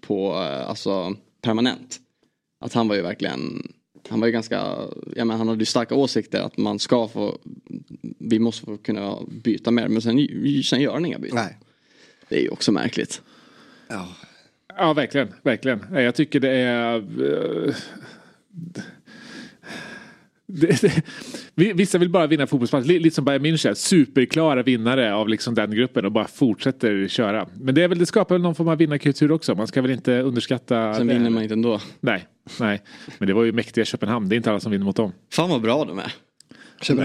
[0.00, 2.00] på, eh, alltså permanent.
[2.60, 3.72] Att han var ju verkligen
[4.08, 4.56] han var ju ganska,
[5.16, 7.38] ja men han hade ju starka åsikter att man ska få,
[8.18, 10.28] vi måste få kunna byta mer men sen,
[10.64, 11.36] sen gör han inga byten.
[11.36, 11.58] Nej.
[12.28, 13.22] Det är ju också märkligt.
[13.88, 14.08] Ja,
[14.78, 15.28] Ja, verkligen.
[15.42, 15.80] verkligen.
[15.92, 16.96] Jag tycker det är...
[16.96, 17.74] Uh,
[20.48, 20.82] det,
[21.54, 23.74] det, vissa vill bara vinna fotbollsmatcher, lite som Bayern München.
[23.74, 27.48] Superklara vinnare av liksom den gruppen och bara fortsätter köra.
[27.60, 29.54] Men det, är väl, det skapar väl någon form av vinnarkultur också.
[29.54, 30.94] Man ska väl inte underskatta...
[30.94, 31.80] Sen vinner man inte ändå.
[32.00, 32.26] Nej,
[32.60, 32.82] nej.
[33.18, 34.28] Men det var ju mäktiga Köpenhamn.
[34.28, 35.12] Det är inte alla som vinner mot dem.
[35.32, 36.12] Fan vad bra de är.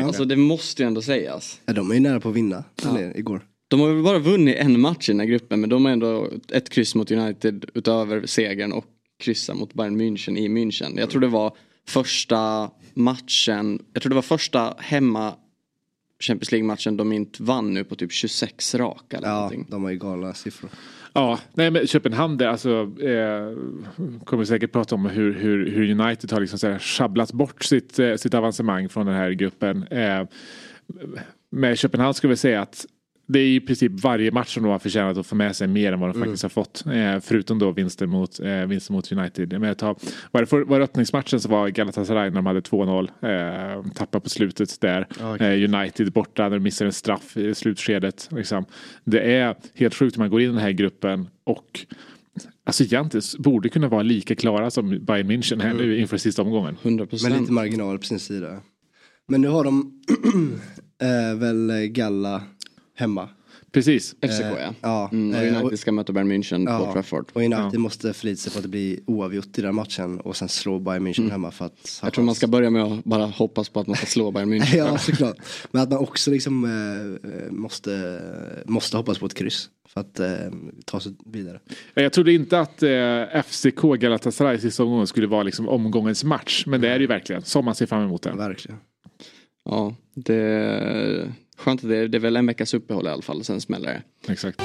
[0.04, 1.62] Alltså det måste ju ändå sägas.
[1.66, 3.00] Ja, de är ju nära på att vinna ja.
[3.16, 3.42] igår.
[3.72, 6.30] De har väl bara vunnit en match i den här gruppen men de har ändå
[6.52, 8.86] ett kryss mot United utöver segern och
[9.20, 11.00] kryssa mot Bayern München i München.
[11.00, 11.56] Jag tror det var
[11.88, 15.36] första matchen, jag tror det var första hemma
[16.20, 19.18] Champions League-matchen de inte vann nu på typ 26 raka.
[19.18, 19.66] Eller ja, någonting.
[19.70, 20.70] de har ju galna siffror.
[21.14, 22.70] Ja, nej men Köpenhamn det alltså
[23.02, 23.58] eh,
[24.24, 28.00] kommer säkert prata om hur, hur, hur United har liksom så här, schabblat bort sitt,
[28.00, 29.84] eh, sitt avancemang från den här gruppen.
[29.84, 30.28] Eh,
[31.50, 32.86] med Köpenhamn skulle vi säga att
[33.32, 35.94] det är i princip varje match som de har förtjänat att få med sig mer
[35.94, 36.28] än vad de mm.
[36.28, 36.84] faktiskt har fått.
[36.86, 39.60] Eh, förutom då vinsten mot, eh, vinsten mot United.
[39.62, 39.96] Men tar,
[40.32, 43.10] var, det för, var det öppningsmatchen så var Galatasaray när de hade 2-0.
[43.22, 45.08] Eh, tappade på slutet där.
[45.34, 45.64] Okay.
[45.64, 48.30] Eh, United borta när de missade en straff i slutskedet.
[48.32, 48.66] Liksom.
[49.04, 51.86] Det är helt sjukt när man går in i den här gruppen och
[52.64, 55.78] Alltså egentligen borde kunna vara lika klara som Bayern München här mm.
[55.78, 56.78] nu inför sista omgången.
[56.82, 57.30] 100%.
[57.30, 58.62] Med lite marginal på sin sida.
[59.28, 60.02] Men nu har de
[61.02, 62.44] äh, väl Galla
[62.96, 63.30] hemma.
[63.72, 64.16] Precis.
[64.22, 64.58] FCK ja.
[64.58, 65.10] Eh, ja.
[65.12, 67.26] Mm, och United ska möta Bayern München ja, på Trafford.
[67.34, 67.80] Och United ja.
[67.80, 71.08] måste förlita sig på att det blir oavgjort i den matchen och sen slå Bayern
[71.08, 71.32] München mm.
[71.32, 72.00] hemma för att...
[72.04, 74.54] Jag tror man ska börja med att bara hoppas på att man ska slå Bayern
[74.54, 74.78] München.
[74.78, 75.38] ja såklart.
[75.72, 78.22] Men att man också liksom äh, måste,
[78.66, 79.70] måste hoppas på ett kryss.
[79.88, 80.30] För att äh,
[80.86, 81.60] ta sig vidare.
[81.94, 86.64] Jag trodde inte att äh, FCK Galatasaray sista omgången skulle vara liksom omgångens match.
[86.68, 87.42] Men det är det ju verkligen.
[87.42, 88.38] Som man ser fram emot den.
[88.38, 88.78] Verkligen.
[89.66, 93.62] Ja, det Skönt att det, det är väl en veckas uppehåll i alla fall, sen
[93.62, 94.32] smäller det.
[94.32, 94.62] Exakt.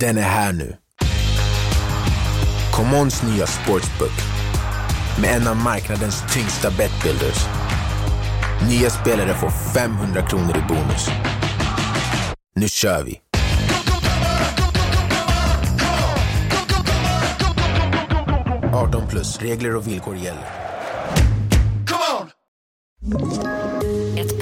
[0.00, 0.76] Den är här nu.
[2.72, 4.10] Commons nya sportsbook
[5.20, 7.46] med en av marknadens tyngsta betbuilders.
[8.68, 11.08] Nya spelare får 500 kronor i bonus.
[12.54, 13.27] Nu kör vi!
[18.78, 19.38] 18 plus.
[19.38, 20.68] Regler och villkor gäller.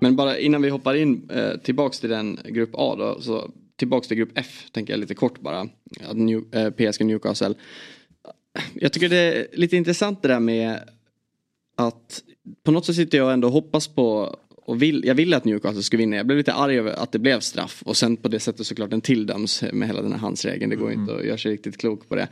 [0.00, 4.08] Men bara innan vi hoppar in eh, tillbaks till den grupp A då, så tillbaks
[4.08, 5.68] till grupp F tänker jag lite kort bara.
[6.12, 7.54] New, eh, PSG Newcastle.
[8.74, 10.78] Jag tycker det är lite intressant det där med
[11.76, 12.22] att
[12.62, 14.36] på något sätt sitter jag ändå och hoppas på
[14.70, 16.16] och vill, jag ville att Newcastle skulle vinna.
[16.16, 17.82] Jag blev lite arg över att det blev straff.
[17.86, 20.70] Och sen på det sättet såklart den tilldöms med hela den här handsregeln.
[20.70, 21.00] Det går mm.
[21.00, 22.28] inte att göra sig riktigt klok på det.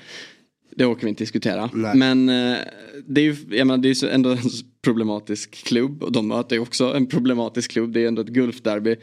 [0.70, 1.70] Det åker vi inte diskutera.
[1.72, 1.96] Nej.
[1.96, 2.59] Men eh,
[3.07, 4.38] det är ju jag menar, det är ändå en
[4.83, 6.02] problematisk klubb.
[6.02, 7.92] Och de möter ju också en problematisk klubb.
[7.92, 8.96] Det är ändå ett Gulfderby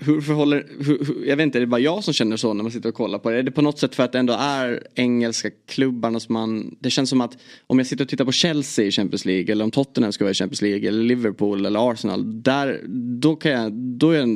[0.00, 2.62] hur förhåller, hur, hur, jag vet inte, är det bara jag som känner så när
[2.62, 3.38] man sitter och kollar på det?
[3.38, 6.90] Är det på något sätt för att det ändå är engelska klubbarna som man, det
[6.90, 9.70] känns som att om jag sitter och tittar på Chelsea i Champions League eller om
[9.70, 12.80] Tottenham ska vara i Champions League eller Liverpool eller Arsenal, där,
[13.20, 14.26] då kan jag, då, är,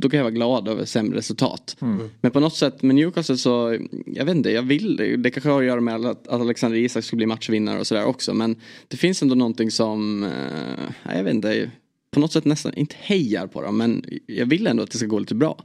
[0.00, 1.76] då kan jag vara glad över sämre resultat.
[1.80, 2.10] Mm.
[2.20, 5.60] Men på något sätt med Newcastle så, jag vet inte, jag vill, det kanske har
[5.60, 8.56] att göra med att, att Alexander Isak ska bli matchvinnare och sådär också, men
[8.88, 11.70] det finns ändå någonting som, eh, jag vet inte,
[12.12, 15.06] på något sätt nästan, inte hejar på dem, men jag vill ändå att det ska
[15.06, 15.64] gå lite bra.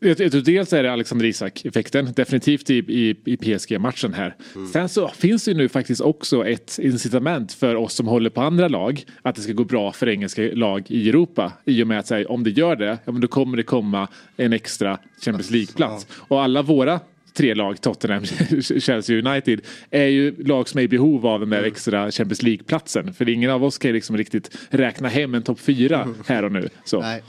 [0.00, 4.36] Jag, jag dels är det Alexander Isak-effekten, definitivt i, i, i PSG-matchen här.
[4.54, 4.68] Mm.
[4.68, 8.68] Sen så finns det nu faktiskt också ett incitament för oss som håller på andra
[8.68, 11.52] lag att det ska gå bra för engelska lag i Europa.
[11.64, 14.08] I och med att säga, om det gör det, ja, men då kommer det komma
[14.36, 16.06] en extra Champions League-plats.
[16.12, 17.00] Och alla våra
[17.34, 18.24] tre lag, Tottenham,
[18.80, 21.72] Chelsea United, är ju lag som är i behov av den där mm.
[21.72, 23.14] extra Champions League-platsen.
[23.14, 26.14] För ingen av oss kan ju liksom riktigt räkna hem en topp fyra mm.
[26.26, 26.68] här och nu.
[26.84, 27.00] Så.
[27.00, 27.22] Nej.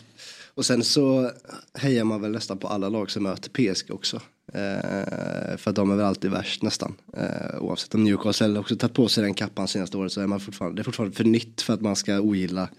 [0.56, 1.32] Och sen så
[1.74, 4.22] hejar man väl nästan på alla lag som möter PSG också.
[4.54, 6.96] Eh, för att de är väl alltid värst nästan.
[7.18, 10.40] Eh, oavsett om Newcastle också tagit på sig den kappan senaste året så är man
[10.40, 12.70] fortfarande, det är fortfarande för nytt för att man ska ogilla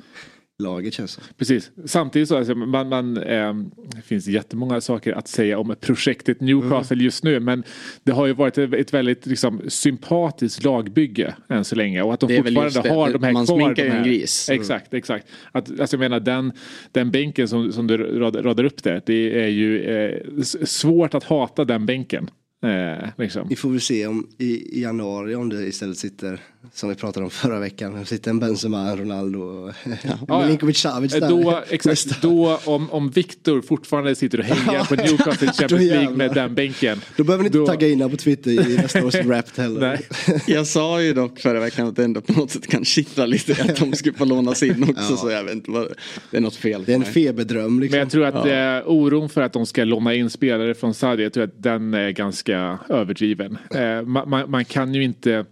[0.59, 1.71] laget känns det Precis.
[1.85, 3.55] Samtidigt så alltså, man, man, eh,
[3.95, 7.05] det finns jättemånga saker att säga om projektet Newcastle mm.
[7.05, 7.41] just nu.
[7.41, 7.63] Men
[8.05, 12.03] det har ju varit ett, ett väldigt liksom, sympatiskt lagbygge än så länge.
[12.03, 13.59] Och att de fortfarande har de här man kvar.
[13.59, 14.49] Man sminkar ju en gris.
[14.49, 14.61] Mm.
[14.61, 15.27] Exakt, exakt.
[15.53, 16.53] Att, alltså, jag menar den,
[16.93, 19.03] den bänken som, som du radar upp där.
[19.07, 22.31] Det är ju eh, svårt att hata den bänken.
[22.65, 23.49] Eh, liksom.
[23.49, 26.41] Vi får väl se om i, i januari om det istället sitter,
[26.73, 29.75] som vi pratade om förra veckan, sitter en Benzema, en Ronaldo och
[30.29, 31.29] ja, Milinkovic Savic eh, där.
[31.29, 36.35] Då, exakt, då om, om Viktor fortfarande sitter och hänger på Newcastle Champions League med
[36.35, 37.01] den bänken.
[37.17, 37.67] Då behöver ni inte då...
[37.67, 40.01] tagga in på Twitter i nästa års Wrapped heller.
[40.47, 43.53] jag sa ju dock förra veckan att det ändå på något sätt kan kittla lite
[43.63, 45.13] att de skulle få lånas in också.
[45.13, 45.17] Ja.
[45.17, 45.89] Så jag vet inte vad,
[46.31, 46.85] det är något fel.
[46.87, 47.81] Det är en feberdröm.
[47.81, 47.95] Liksom.
[47.95, 48.79] Men jag tror att ja.
[48.79, 51.95] eh, oron för att de ska låna in spelare från Saudi, jag tror att den
[51.95, 53.59] är ganska ganska överdriven.
[53.75, 55.45] Eh, man, man, man, kan ju inte,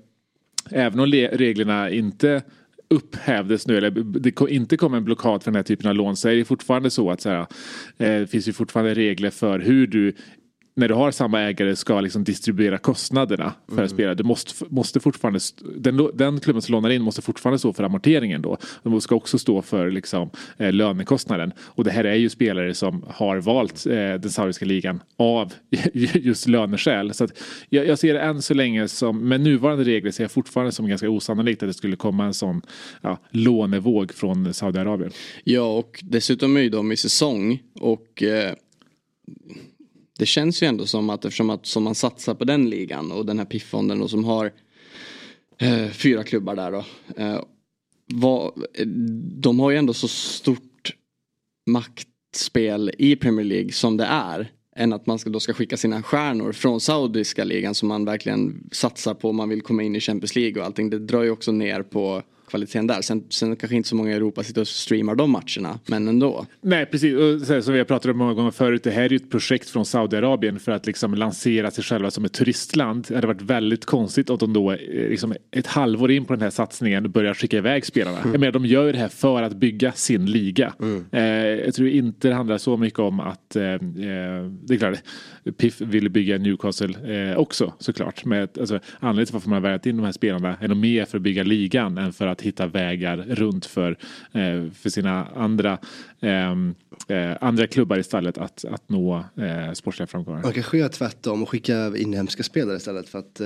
[0.71, 2.43] även om reglerna inte
[2.89, 6.29] upphävdes nu eller det inte kom en blockad för den här typen av lån så
[6.29, 7.41] är det fortfarande så att så här,
[7.99, 10.15] eh, det finns ju fortfarande regler för hur du
[10.75, 13.89] när du har samma ägare ska liksom distribuera kostnaderna för mm.
[13.89, 14.15] spelare.
[14.15, 15.41] Du måste, måste fortfarande,
[15.77, 18.59] den, den klubben som lånar in måste fortfarande stå för amorteringen då.
[18.83, 21.53] De ska också stå för liksom, eh, lönekostnaden.
[21.59, 25.53] Och det här är ju spelare som har valt eh, den saudiska ligan av
[26.15, 27.15] just löneskäl.
[27.15, 27.29] Så
[27.69, 30.89] jag, jag ser det än så länge som, med nuvarande regler ser jag fortfarande som
[30.89, 32.63] ganska osannolikt att det skulle komma en sån
[33.01, 35.11] ja, lånevåg från Saudiarabien.
[35.45, 38.55] Ja och dessutom är ju de i säsong och eh
[40.19, 43.27] det känns ju ändå som att eftersom att som man satsar på den ligan och
[43.27, 44.53] den här piffonden och som har
[45.59, 46.85] eh, fyra klubbar där då.
[47.17, 47.41] Eh,
[48.07, 48.87] vad, eh,
[49.43, 50.97] de har ju ändå så stort
[51.67, 54.53] maktspel i Premier League som det är.
[54.77, 58.69] Än att man ska, då ska skicka sina stjärnor från saudiska ligan som man verkligen
[58.73, 60.91] satsar på om man vill komma in i Champions League och allting.
[60.91, 62.23] Det drar ju också ner på
[62.53, 63.03] kvaliteten där.
[63.03, 66.47] Sen, sen kanske inte så många i Europa sitter och streamar de matcherna, men ändå.
[66.61, 67.15] Nej, precis.
[67.15, 69.71] Och som vi har pratat om många gånger förut, det här är ju ett projekt
[69.71, 73.05] från Saudiarabien för att liksom lansera sig själva som ett turistland.
[73.09, 74.79] Det hade varit väldigt konstigt om de då eh,
[75.11, 78.19] liksom ett halvår in på den här satsningen börjar skicka iväg spelarna.
[78.19, 78.33] Mm.
[78.33, 80.75] Jag menar, de gör ju det här för att bygga sin liga.
[80.81, 81.05] Mm.
[81.13, 81.23] Eh,
[81.65, 83.79] jag tror inte det handlar så mycket om att, eh, eh
[84.63, 84.99] det är klart,
[85.59, 88.25] Piff ville bygga Newcastle eh, också såklart.
[88.25, 91.05] Med, alltså, anledningen till varför man har värvat in de här spelarna är nog mer
[91.05, 93.91] för att bygga ligan än för att hitta vägar runt för,
[94.33, 95.79] eh, för sina andra,
[96.21, 96.75] ehm,
[97.09, 100.43] eh, andra klubbar istället att, att nå eh, sportsliga framgångar.
[100.43, 103.41] Man kanske gör tvärtom och skicka inhemska spelare istället för att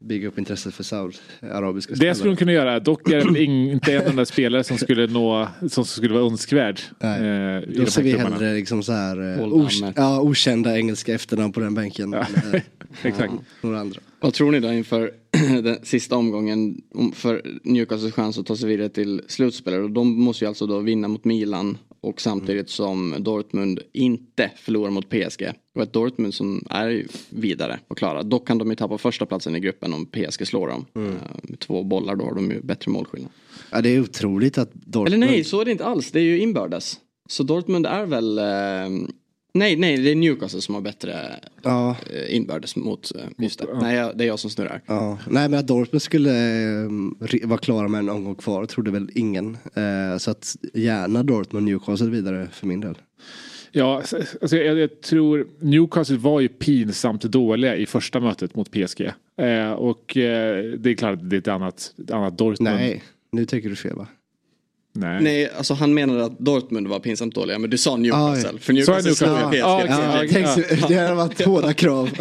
[0.00, 2.10] bygga upp intresset för Saudi-arabiska spelare.
[2.10, 2.80] Det skulle de kunna göra.
[2.80, 6.80] Dock är det inte en enda spelare som skulle nå, som skulle vara önskvärd.
[6.98, 7.20] Nej.
[7.56, 11.74] Eh, Då ser vi hellre liksom så här, os ja, okända engelska efternamn på den
[11.74, 12.12] bänken.
[12.12, 12.26] Ja.
[12.52, 12.60] Eh,
[13.02, 13.32] Exakt.
[13.60, 14.00] några andra.
[14.20, 15.10] Vad tror ni då inför
[15.62, 16.82] den sista omgången
[17.14, 19.80] för Newcastles chans att ta sig vidare till slutspelet?
[19.80, 24.90] Och de måste ju alltså då vinna mot Milan och samtidigt som Dortmund inte förlorar
[24.90, 25.52] mot PSG.
[25.74, 28.22] Och ett Dortmund som är vidare och klara.
[28.22, 30.84] Dock kan de ju tappa första platsen i gruppen om PSG slår dem.
[30.94, 31.12] Mm.
[31.12, 33.30] Eh, med två bollar då har de ju bättre målskillnad.
[33.70, 35.24] Ja det är otroligt att Dortmund...
[35.24, 36.10] Eller nej, så är det inte alls.
[36.10, 37.00] Det är ju inbördes.
[37.28, 38.38] Så Dortmund är väl...
[38.38, 39.08] Eh,
[39.52, 41.96] Nej, nej, det är Newcastle som har bättre ja.
[42.10, 43.66] Eh, inbördes mot eh, just det.
[43.72, 43.80] Ja.
[43.80, 44.82] Nej, det är jag som snurrar.
[44.86, 45.18] Ja.
[45.26, 46.32] Nej, men att Dortmund skulle
[46.82, 49.58] eh, vara klara med en omgång kvar trodde väl ingen.
[50.18, 52.98] Så att gärna Dortmund Newcastle vidare för min del.
[53.72, 53.96] Ja,
[54.40, 59.00] alltså jag, jag, tror Newcastle var ju pinsamt dåliga i första mötet mot PSG.
[59.36, 62.76] Eh, och eh, det är klart att det är ett annat, ett annat Dortmund.
[62.76, 64.06] Nej, nu tänker du fel va?
[64.92, 65.22] Nej.
[65.22, 68.50] Nej, alltså han menade att Dortmund var pinsamt dåliga men du sa Newcastle.
[68.54, 69.62] Ah, för Newcastle slog ju PSG.
[69.62, 70.22] Ah, ah,
[70.88, 72.08] det hade varit hårda krav.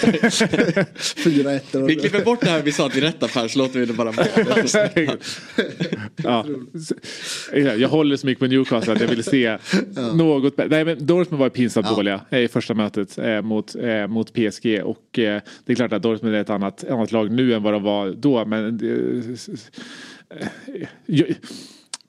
[0.00, 1.86] 4-1.
[1.86, 4.12] Vi klipper bort det här vi sa till rätta Per så låter vi det bara
[6.16, 6.46] ja.
[7.76, 9.58] Jag håller så mycket på Newcastle att jag vill se
[9.96, 10.12] ja.
[10.14, 10.68] något bättre.
[10.70, 11.96] Nej men Dortmund var pinsamt ja.
[11.96, 16.02] dåliga i första mötet eh, mot, eh, mot PSG och eh, det är klart att
[16.02, 18.78] Dortmund är ett annat, annat lag nu än vad de var då men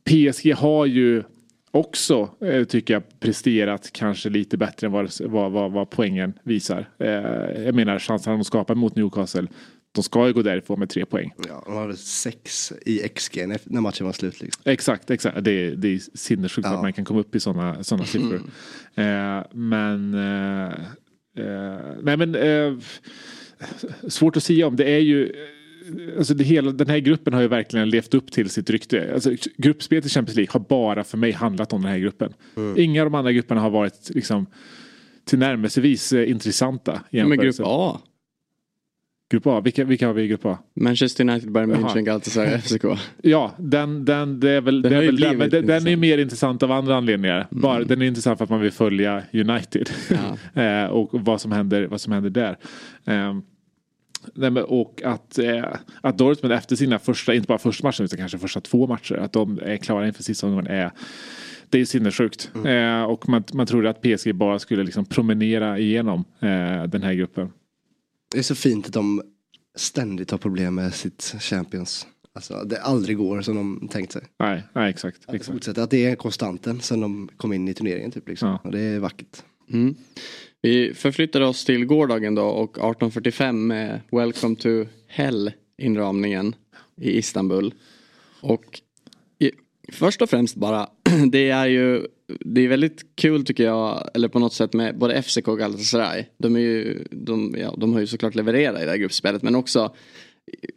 [0.04, 1.24] PSG har ju
[1.72, 6.90] också, eh, tycker jag, presterat kanske lite bättre än vad, vad, vad, vad poängen visar.
[7.00, 9.48] Eh, jag menar chansen de skapar mot Newcastle
[9.92, 11.34] de ska ju gå därifrån med tre poäng.
[11.48, 14.42] Ja, de hade sex i XG när matchen var slut.
[14.42, 14.62] Liksom.
[14.66, 15.44] Exakt, exakt.
[15.44, 16.76] Det, är, det är sinnessjukt ja.
[16.76, 18.42] att man kan komma upp i sådana såna siffror.
[18.96, 19.38] Mm.
[19.40, 20.74] Eh, men, eh,
[21.38, 22.78] eh, nej men, eh,
[24.08, 24.76] svårt att säga om.
[24.76, 25.34] Det är ju
[26.18, 29.14] alltså det hela, den här gruppen har ju verkligen levt upp till sitt rykte.
[29.14, 32.34] Alltså, gruppspelet i Champions League har bara för mig handlat om den här gruppen.
[32.58, 32.80] Mm.
[32.80, 34.46] Inga av de andra grupperna har varit liksom
[35.26, 37.02] tillnärmelsevis eh, intressanta.
[37.12, 38.02] Men grupp A?
[39.32, 40.58] Grupp A, vilka, vilka har vi i grupp A?
[40.76, 42.86] Manchester United, Bayern München, Galatasaray, FCK.
[43.22, 45.96] Ja, den, den, det är väl, den, det är väl den, men den, den är
[45.96, 47.48] mer intressant av andra anledningar.
[47.52, 47.62] Mm.
[47.62, 49.90] Bara, den är intressant för att man vill följa United.
[50.54, 50.62] Ja.
[50.62, 52.58] eh, och vad som händer, vad som händer där.
[53.06, 53.34] Eh,
[54.36, 55.66] Nej, och att, eh,
[56.02, 59.34] att Dortmund efter sina första, inte bara första matchen utan kanske första två matcher, att
[59.34, 60.92] de är klara inför sista omgången är
[61.70, 62.52] det är sinnessjukt.
[62.56, 63.02] Mm.
[63.02, 67.14] Eh, och man, man trodde att PSG bara skulle liksom promenera igenom eh, den här
[67.14, 67.52] gruppen.
[68.32, 69.22] Det är så fint att de
[69.76, 72.08] ständigt har problem med sitt Champions.
[72.34, 74.22] Alltså det aldrig går som de tänkt sig.
[74.40, 75.18] Nej, nej exakt.
[75.28, 75.78] Att, exakt.
[75.78, 78.28] att det är konstanten sen de kom in i turneringen typ.
[78.28, 78.50] Liksom.
[78.50, 78.60] Ja.
[78.64, 79.44] Och det är vackert.
[79.74, 79.96] Mm.
[80.62, 86.56] Vi förflyttar oss till gårdagen då och 18.45 med Welcome to Hell inramningen
[86.98, 87.74] i Istanbul.
[88.42, 88.82] Och
[89.40, 89.52] i,
[89.92, 90.90] först och främst bara,
[91.32, 92.08] det är ju
[92.40, 96.26] det är väldigt kul tycker jag, eller på något sätt med både FCK och Galatasaray.
[96.38, 99.56] De, är ju, de, ja, de har ju såklart levererat i det här gruppspelet men
[99.56, 99.96] också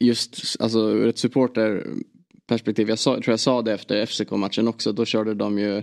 [0.01, 5.05] just alltså, ur ett supporterperspektiv, jag sa, tror jag sa det efter FCK-matchen också, då
[5.05, 5.83] körde de ju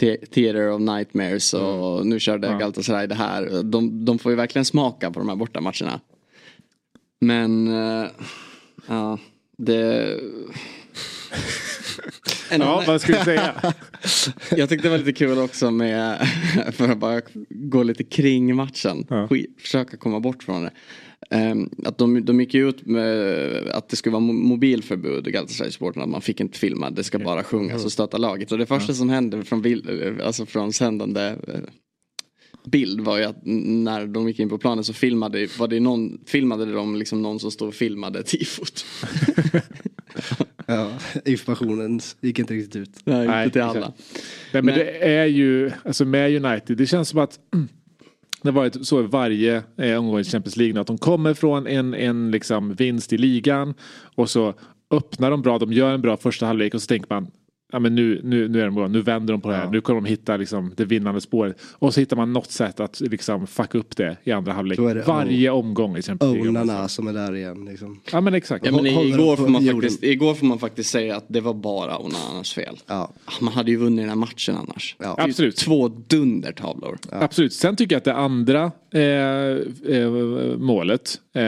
[0.00, 2.08] Theater of Nightmares och mm.
[2.08, 2.58] nu körde ja.
[2.58, 3.62] Galatasaray det här.
[3.62, 6.00] De, de får ju verkligen smaka på de här bortamatcherna.
[7.20, 8.06] Men, uh,
[8.86, 9.18] ja,
[9.56, 10.20] det...
[12.50, 13.54] ja, vad ska vi säga?
[14.56, 16.28] jag tyckte det var lite kul också med,
[16.72, 19.06] för att bara gå lite kring matchen.
[19.08, 19.28] Ja.
[19.58, 20.70] Försöka komma bort från det.
[21.30, 26.02] Um, att de, de gick ut med att det skulle vara mobilförbud i Galatasaray-supporten.
[26.02, 28.52] Att man fick inte filma, det ska bara sjungas och stötta laget.
[28.52, 31.60] Och det första som hände från, bild, alltså från sändande eh,
[32.64, 36.20] bild var ju att när de gick in på planen så filmade, var det någon,
[36.26, 38.84] filmade de liksom någon som stod och filmade tifot.
[40.66, 40.90] Ja,
[41.24, 42.90] informationen gick inte riktigt ut.
[43.04, 43.80] Nej, inte till alla.
[43.80, 43.92] Nej,
[44.52, 47.38] men, men det är ju, alltså med United, det känns som att
[48.42, 51.66] det har varit så i varje eh, omgång i Champions League att de kommer från
[51.66, 53.74] en, en liksom vinst i ligan
[54.14, 54.54] och så
[54.90, 57.30] öppnar de bra, de gör en bra första halvlek och så tänker man
[57.72, 59.70] ja, men nu, nu, nu är de bra, nu vänder de på det här, ja.
[59.70, 61.56] nu kommer de hitta liksom, det vinnande spåret.
[61.72, 64.78] Och så hittar man något sätt att liksom, fucka upp det i andra halvlek.
[65.06, 66.48] Varje oh, omgång League.
[66.48, 67.64] Onana som är där igen.
[67.64, 68.00] Liksom.
[68.12, 68.66] Ja men exakt.
[68.66, 71.98] Ja, men igår, får man faktiskt, igår får man faktiskt säga att det var bara
[71.98, 72.78] Onanas fel.
[72.86, 73.12] Ja.
[73.40, 74.96] Man hade ju vunnit den här matchen annars.
[74.98, 75.16] Ja.
[75.18, 75.56] Absolut.
[75.56, 76.98] Två dundertavlor.
[77.10, 77.22] Ja.
[77.22, 77.52] Absolut.
[77.52, 79.02] Sen tycker jag att det andra eh,
[79.96, 80.10] eh,
[80.58, 81.42] målet eh,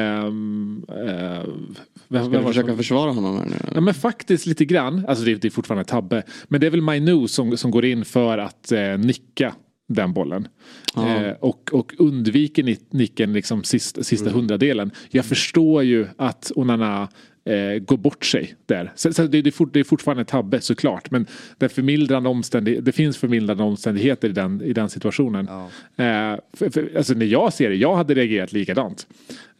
[2.22, 3.56] Ska du försöka försvara honom här nu?
[3.74, 5.04] Ja, men faktiskt lite grann.
[5.08, 6.22] Alltså det, det är fortfarande tabbe.
[6.48, 9.54] Men det är väl Mainu som, som går in för att eh, nicka
[9.88, 10.48] den bollen.
[10.96, 14.38] Eh, och, och undviker nicken liksom sist, sista mm.
[14.38, 14.90] hundradelen.
[15.10, 17.08] Jag förstår ju att Onana
[17.44, 18.92] eh, går bort sig där.
[18.94, 21.10] Så, så det, det, är fort, det är fortfarande tabbe såklart.
[21.10, 21.26] Men
[21.58, 25.48] det, förmildrande omständig, det finns förmildrande omständigheter i den, i den situationen.
[25.50, 25.64] Ja.
[26.04, 29.06] Eh, för, för, alltså när jag ser det, jag hade reagerat likadant.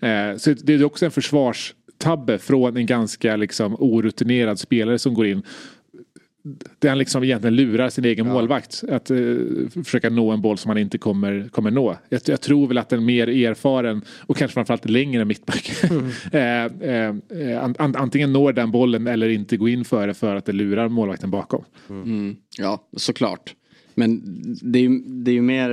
[0.01, 1.75] Eh, så det är också en försvars
[2.05, 5.43] tabbe från en ganska liksom orutinerad spelare som går in
[6.79, 8.33] där han liksom egentligen lurar sin egen ja.
[8.33, 8.85] målvakt.
[8.89, 11.97] Att uh, försöka nå en boll som han inte kommer, kommer nå.
[12.09, 16.05] Jag, jag, tror väl att en mer erfaren och kanske framförallt längre mittback mm.
[16.35, 20.47] uh, uh, an, antingen når den bollen eller inte går in för det för att
[20.47, 21.65] det lurar målvakten bakom.
[21.91, 22.03] Mm.
[22.03, 22.37] Mm.
[22.59, 23.55] Ja, såklart.
[23.95, 24.23] Men
[24.63, 25.71] det är ju det är mer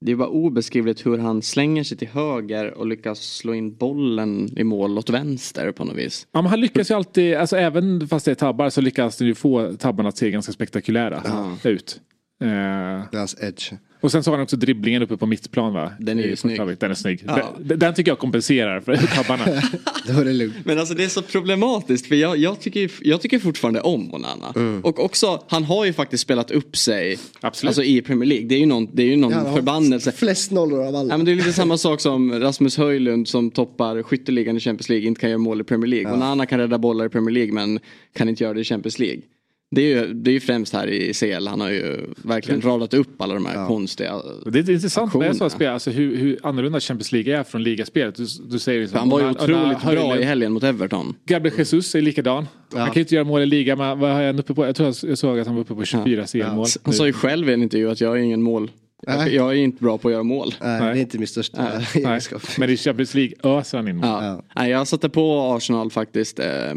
[0.00, 4.58] det är bara obeskrivligt hur han slänger sig till höger och lyckas slå in bollen
[4.58, 6.26] i mål åt vänster på något vis.
[6.32, 9.28] Ja, men han lyckas ju alltid, alltså även fast det är tabbar så lyckas han
[9.28, 11.70] ju få tabbarna att se ganska spektakulära ja.
[11.70, 12.00] ut.
[12.40, 13.72] Eh, det är hans edge.
[14.06, 15.92] Och sen så har han också dribblingen uppe på mittplan va?
[15.98, 16.60] Den är ju snygg.
[16.78, 17.24] Den är snygg.
[17.26, 17.56] Ja.
[17.58, 19.44] Den, den, tycker jag kompenserar för tabbarna.
[20.06, 20.54] Då är det lugnt.
[20.64, 24.52] Men alltså det är så problematiskt för jag, jag, tycker, jag tycker fortfarande om Onana.
[24.56, 24.80] Mm.
[24.84, 28.46] Och också, han har ju faktiskt spelat upp sig Alltså, i Premier League.
[28.46, 30.12] Det är ju någon, det är ju någon ja, förbannelse.
[30.12, 31.12] Flest nollor av alla.
[31.12, 34.88] Ja, men det är lite samma sak som Rasmus Höjlund som toppar skytteligan i Champions
[34.88, 36.08] League inte kan göra mål i Premier League.
[36.08, 36.16] Ja.
[36.16, 37.80] Onana kan rädda bollar i Premier League men
[38.16, 39.22] kan inte göra det i Champions League.
[39.70, 41.46] Det är ju det är främst här i CL.
[41.46, 43.66] Han har ju verkligen radat upp alla de här ja.
[43.66, 47.62] konstiga Det är intressant med sådana spel, alltså hur, hur annorlunda Champions League är från
[47.62, 48.14] ligaspelet.
[48.14, 51.14] Du, du säger liksom, han var ju otroligt bra i helgen mot Everton.
[51.26, 52.46] Gabriel Jesus är likadan.
[52.72, 52.78] Ja.
[52.78, 54.66] Han kan ju inte göra mål i liga men vad har han uppe på?
[54.66, 56.26] Jag tror jag såg att han var uppe på 24 ja.
[56.26, 56.66] CL-mål.
[56.82, 58.70] Han sa ju själv i en intervju att jag är ingen mål
[59.02, 59.34] Nej.
[59.34, 60.54] Jag är inte bra på att göra mål.
[60.60, 60.92] Nej, Nej.
[60.92, 62.42] det är inte min största egenskap.
[62.58, 64.08] Men i Champions League öser han in mål.
[64.08, 64.42] Ja.
[64.54, 64.68] Ja.
[64.68, 66.74] jag satte på Arsenal faktiskt eh,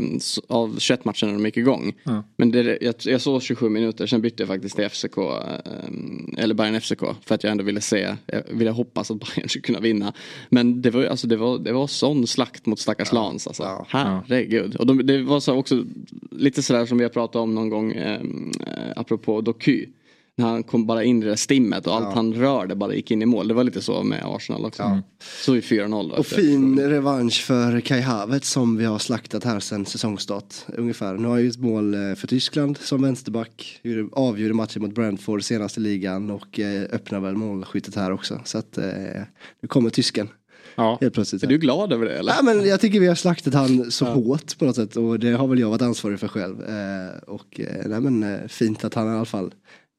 [0.48, 1.94] av 21 matcher när de gick igång.
[2.04, 2.24] Ja.
[2.38, 6.54] Men det, jag, jag såg 27 minuter, sen bytte jag faktiskt till FCK, eh, eller
[6.54, 7.02] Bayern FCK.
[7.26, 10.14] För att jag ändå ville se, jag ville hoppas att Bayern skulle kunna vinna.
[10.50, 13.16] Men det var, alltså, det var, det var sån slakt mot stackars ja.
[13.16, 13.64] Lans alltså.
[13.64, 13.86] Ja.
[13.90, 14.76] Herregud.
[14.76, 15.84] Och de, det var så också
[16.32, 18.22] lite sådär som vi har pratat om någon gång, eh,
[18.96, 19.90] apropå när
[20.40, 22.12] han kom bara in i det där stimmet och allt ja.
[22.16, 23.48] han rörde bara gick in i mål.
[23.48, 24.84] Det var lite så med Arsenal också.
[24.84, 25.02] Ja.
[25.44, 26.12] Så i 4-0.
[26.12, 31.14] Och fin revansch för Kai Havertz som vi har slaktat här sedan säsongstart ungefär.
[31.14, 33.82] Nu har han ju ett mål eh, för Tyskland som vänsterback.
[34.12, 38.42] Avgjorde matchen mot Brentford senaste ligan och eh, öppnar väl målskyttet här också.
[38.46, 38.86] Så att eh,
[39.62, 40.30] nu kommer tysken.
[40.76, 40.98] Ja.
[41.02, 41.44] Helt plötsligt.
[41.44, 42.34] Är du glad över det eller?
[42.34, 44.14] Ja, men jag tycker vi har slaktat han så ja.
[44.14, 46.58] hårt på något sätt och det har väl jag varit ansvarig för själv.
[47.28, 49.54] och nej, men, fint att han i alla fall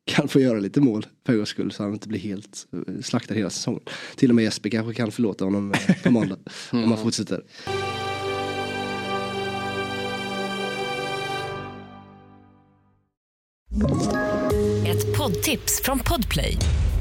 [0.05, 3.35] kan få göra lite mål för en skull så han inte blir helt eh, slaktad
[3.35, 3.83] hela säsongen.
[4.17, 6.37] Till och med Jesper kanske kan förlåta honom eh, på måndag
[6.73, 6.85] mm.
[6.85, 7.43] om han fortsätter.
[14.87, 16.57] Ett poddtips från Podplay.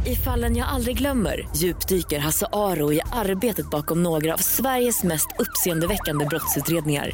[0.05, 5.27] I fallen jag aldrig glömmer djupdyker Hasse Aro i arbetet bakom några av Sveriges mest
[5.39, 7.11] uppseendeväckande brottsutredningar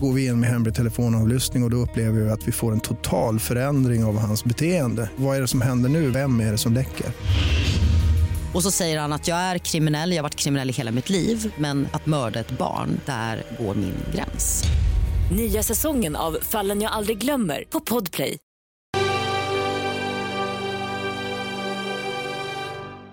[0.00, 2.80] går vi in med hemlig telefonavlyssning och, och då upplever vi att vi får en
[2.80, 5.10] total förändring av hans beteende.
[5.16, 6.10] Vad är det som händer nu?
[6.10, 7.06] Vem är det som läcker?
[8.54, 11.10] Och så säger han att jag är kriminell, jag har varit kriminell i hela mitt
[11.10, 14.64] liv men att mörda ett barn, där går min gräns.
[15.36, 18.36] Nya säsongen av Fallen jag aldrig glömmer på Podplay.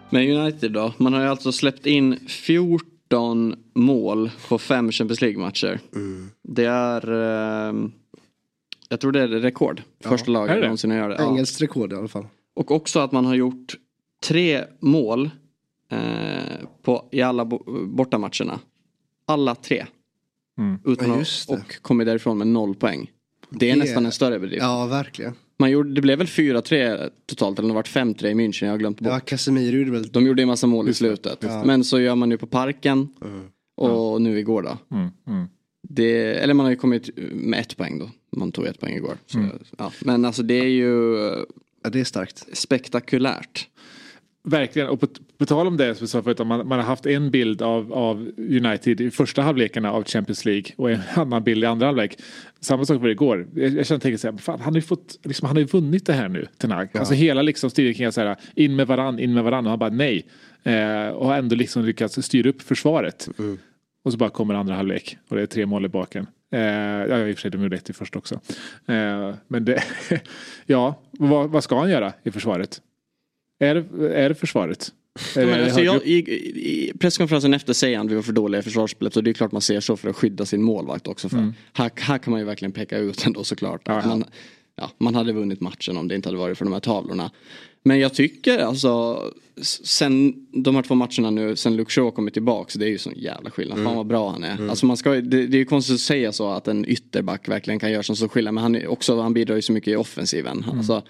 [0.10, 0.94] Men United då?
[0.98, 5.80] Man har ju alltså släppt in 14 14 mål på fem Champions League-matcher.
[5.96, 6.30] Mm.
[6.42, 7.12] Det är...
[7.12, 7.76] Eh,
[8.90, 9.82] jag tror det är rekord.
[10.04, 11.24] Första ja, laget någonsin att göra det.
[11.24, 11.64] Engelskt ja.
[11.64, 12.28] rekord i alla fall.
[12.54, 13.76] Och också att man har gjort
[14.24, 15.30] tre mål
[15.92, 15.98] eh,
[16.84, 17.46] på, i alla
[17.88, 18.60] bortamatcherna.
[19.26, 19.86] Alla tre.
[20.58, 20.80] Mm.
[20.86, 23.12] Utan ja, och kommit därifrån med noll poäng.
[23.50, 23.80] Det är det...
[23.80, 24.64] nästan en större bedrift.
[24.64, 25.36] Ja, verkligen.
[25.64, 28.78] Man gjorde, det blev väl 4-3 totalt eller det vart 5-3 i München, jag har
[28.78, 29.14] glömt bort.
[29.14, 30.08] Ja, Casemiro gjorde väl.
[30.08, 31.38] De gjorde en massa mål i slutet.
[31.40, 31.64] Ja.
[31.66, 33.42] Men så gör man nu på Parken mm.
[33.76, 34.96] och nu igår då.
[34.96, 35.10] Mm.
[35.28, 35.48] Mm.
[35.90, 38.10] Det, eller man har ju kommit med ett poäng då.
[38.38, 39.18] Man tog ett poäng igår.
[39.26, 39.52] Så, mm.
[39.78, 39.92] ja.
[40.00, 41.18] Men alltså det är ju
[41.84, 42.58] ja, det är starkt.
[42.58, 43.68] spektakulärt.
[44.46, 47.32] Verkligen, och på, på tal om det så sa förut, man, man har haft en
[47.32, 51.68] bild av, av United i första halvlekarna av Champions League och en annan bild i
[51.68, 52.18] andra halvlek.
[52.60, 53.48] Samma sak var det igår.
[53.56, 55.68] Jag, jag kände tänka så här, fan, han har ju fått, liksom, han har ju
[55.68, 56.90] vunnit det här nu, Tenag.
[56.92, 57.00] Ja.
[57.00, 59.90] Alltså hela liksom styret kring att in med varann, in med varann och han bara
[59.90, 60.26] nej.
[60.64, 63.30] Eh, och har ändå liksom lyckats styra upp försvaret.
[63.40, 63.60] Mm.
[64.04, 66.28] Och så bara kommer andra halvlek och det är tre mål i baken.
[66.52, 68.36] Eh, ja, i och för sig de gjorde ett i första också.
[68.86, 69.84] Eh, men det,
[70.66, 72.82] ja, vad, vad ska han göra i försvaret?
[73.64, 74.92] Är det, är det försvaret?
[75.36, 78.60] Är det alltså jag, i, I presskonferensen efter säger han att vi var för dåliga
[78.60, 81.30] i försvarsspelet och det är klart man ser så för att skydda sin målvakt också.
[81.30, 81.38] För.
[81.38, 81.54] Mm.
[81.74, 83.88] Här, här kan man ju verkligen peka ut ändå såklart.
[83.88, 84.08] Aha.
[84.08, 84.24] Man,
[84.76, 87.32] ja, man hade vunnit matchen om det inte hade varit för de här tavlorna.
[87.84, 89.22] Men jag tycker alltså
[89.62, 93.14] sen de här två matcherna nu, sen Luke Shaw kommit tillbaka, det är ju sån
[93.16, 93.78] jävla skillnad.
[93.78, 93.88] Mm.
[93.88, 94.56] Fan vad bra han är.
[94.56, 94.70] Mm.
[94.70, 97.80] Alltså man ska, det, det är ju konstigt att säga så att en ytterback verkligen
[97.80, 98.54] kan göra sån stor skillnad.
[98.54, 100.64] Men han, också, han bidrar ju så mycket i offensiven.
[100.64, 100.78] Mm.
[100.78, 101.04] Alltså,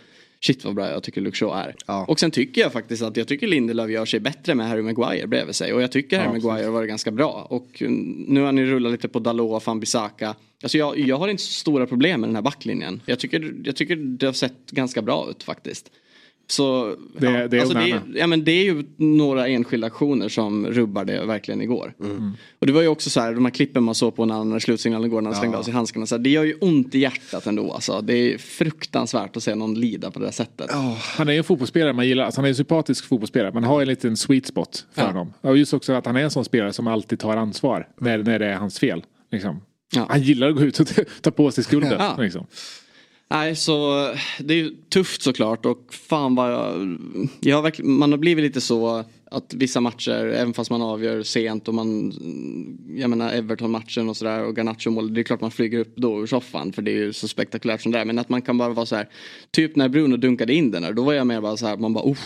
[0.46, 1.76] shit vad bra jag tycker Luke Shaw är.
[1.86, 2.06] Ja.
[2.08, 5.28] Och sen tycker jag faktiskt att jag tycker Lindelöf gör sig bättre med Harry Maguire
[5.28, 5.74] bredvid sig.
[5.74, 7.48] Och jag tycker Harry ja, Maguire har varit ganska bra.
[7.50, 7.84] Och
[8.28, 10.36] nu har ni rullat lite på Dalot och Fambisaka.
[10.64, 13.02] Alltså jag, jag har inte så stora problem med den här backlinjen.
[13.06, 15.92] Jag tycker, jag tycker det har sett ganska bra ut faktiskt.
[16.48, 20.30] Så det, ja, det, är alltså det, ja, men det är ju några enskilda aktioner
[20.30, 21.94] som rubbar det verkligen igår.
[22.00, 22.32] Mm.
[22.60, 24.60] Och det var ju också så här, de här klippen man såg på när, när
[24.60, 25.40] slutsignalen går när han ja.
[25.40, 26.06] slängde av sig handskarna.
[26.06, 28.02] Så här, det gör ju ont i hjärtat ändå alltså.
[28.02, 30.72] Det är fruktansvärt att se någon lida på det där sättet.
[30.72, 30.98] Oh.
[30.98, 33.52] Han är ju en fotbollsspelare man gillar, alltså, han är en sympatisk fotbollsspelare.
[33.54, 35.08] Man har en liten sweet spot för ja.
[35.08, 35.34] honom.
[35.42, 38.40] Och just också att han är en sån spelare som alltid tar ansvar när, när
[38.40, 39.04] det är hans fel.
[39.32, 39.62] Liksom.
[39.96, 40.06] Ja.
[40.10, 40.88] Han gillar att gå ut och
[41.22, 41.96] ta på sig skulden.
[42.00, 42.18] Ja.
[42.20, 42.46] Liksom.
[43.30, 44.08] Nej, så
[44.40, 46.98] det är ju tufft såklart och fan vad jag,
[47.40, 49.04] jag har man har blivit lite så
[49.34, 52.14] att vissa matcher, även fast man avgör sent och man,
[52.98, 56.28] jag menar Everton-matchen och sådär och Garnacho-mål, det är klart man flyger upp då ur
[56.28, 58.06] soffan för det är ju så spektakulärt som det är.
[58.06, 59.10] Men att man kan bara vara så här,
[59.52, 61.94] typ när Bruno dunkade in den där, då var jag mer bara så här, man
[61.94, 62.18] bara oh,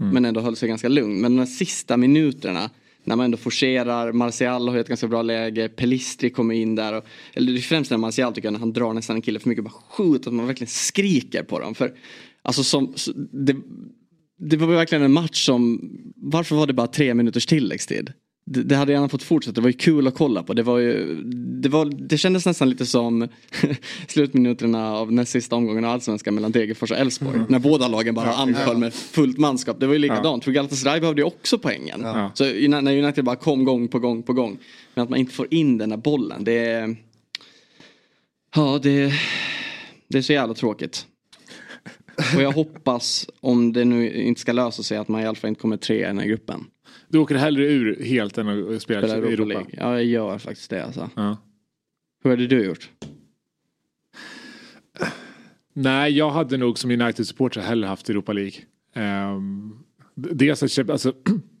[0.00, 0.14] mm.
[0.14, 1.20] men ändå höll sig ganska lugn.
[1.20, 2.70] Men de här sista minuterna,
[3.06, 6.92] när man ändå forcerar, Martial har ju ett ganska bra läge, Pelistri kommer in där.
[6.92, 7.04] Och,
[7.34, 9.48] eller det är främst när Martial tycker jag, när han drar nästan en kille för
[9.48, 11.74] mycket, bara skjut, att man verkligen skriker på dem.
[11.74, 11.94] För,
[12.42, 12.94] alltså som,
[13.32, 13.56] det,
[14.38, 18.12] det var verkligen en match som, varför var det bara tre minuters tilläggstid?
[18.48, 20.54] Det, det hade gärna fått fortsätta, det var ju kul att kolla på.
[20.54, 23.28] Det, var ju, det, var, det kändes nästan lite som
[24.08, 27.34] slutminuterna av näst sista omgången av allsvenskan mellan Degerfors och Elfsborg.
[27.34, 27.46] Mm.
[27.48, 29.80] När båda lagen bara anföll med fullt manskap.
[29.80, 30.44] Det var ju likadant, ja.
[30.44, 32.00] för Galatasaray behövde ju också poängen.
[32.04, 32.30] Ja.
[32.34, 34.58] Så när United bara kom gång på gång på gång.
[34.94, 36.96] Men att man inte får in den där bollen, det är...
[38.54, 39.12] Ja, det,
[40.08, 41.06] det är så jävla tråkigt.
[42.36, 45.48] Och jag hoppas, om det nu inte ska lösa sig, att man i alla fall
[45.48, 46.64] inte kommer tre i den här gruppen.
[47.08, 49.70] Du åker hellre ur helt än att spela, spela Europa, Europa League?
[49.76, 51.10] Ja, jag gör faktiskt det alltså.
[51.14, 51.36] Ja.
[52.22, 52.90] Hur hade du gjort?
[55.72, 58.54] Nej, jag hade nog som United-supporter hellre haft Europa League.
[58.94, 59.84] Um,
[60.14, 61.12] dels alltså,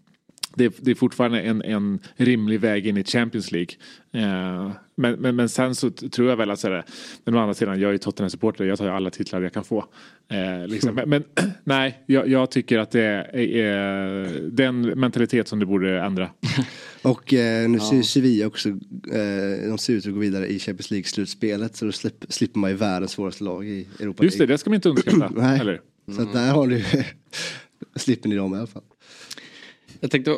[0.56, 3.76] det, det är fortfarande en, en rimlig väg in i Champions League.
[4.14, 6.84] Uh, men, men, men sen så tror jag väl att sådär,
[7.24, 9.84] men å andra sidan, jag är Tottenham-supporter, jag tar ju alla titlar jag kan få.
[10.28, 10.94] Eh, liksom.
[10.94, 11.24] men, men,
[11.64, 16.30] nej, jag, jag, tycker att det är, är, den mentalitet som det borde ändra.
[17.02, 20.58] Och eh, nu ser ju Sevilla också, eh, de ser ut att gå vidare i
[20.58, 24.24] Champions League-slutspelet så då slipp, slipper man ju världens svåraste lag i Europa.
[24.24, 25.30] Just det, det ska man inte underskatta.
[25.36, 25.80] nej, eller?
[26.14, 26.32] så mm.
[26.32, 26.84] där har du,
[27.96, 28.82] slipper ni dem i alla fall.
[30.00, 30.36] Jag tänkte,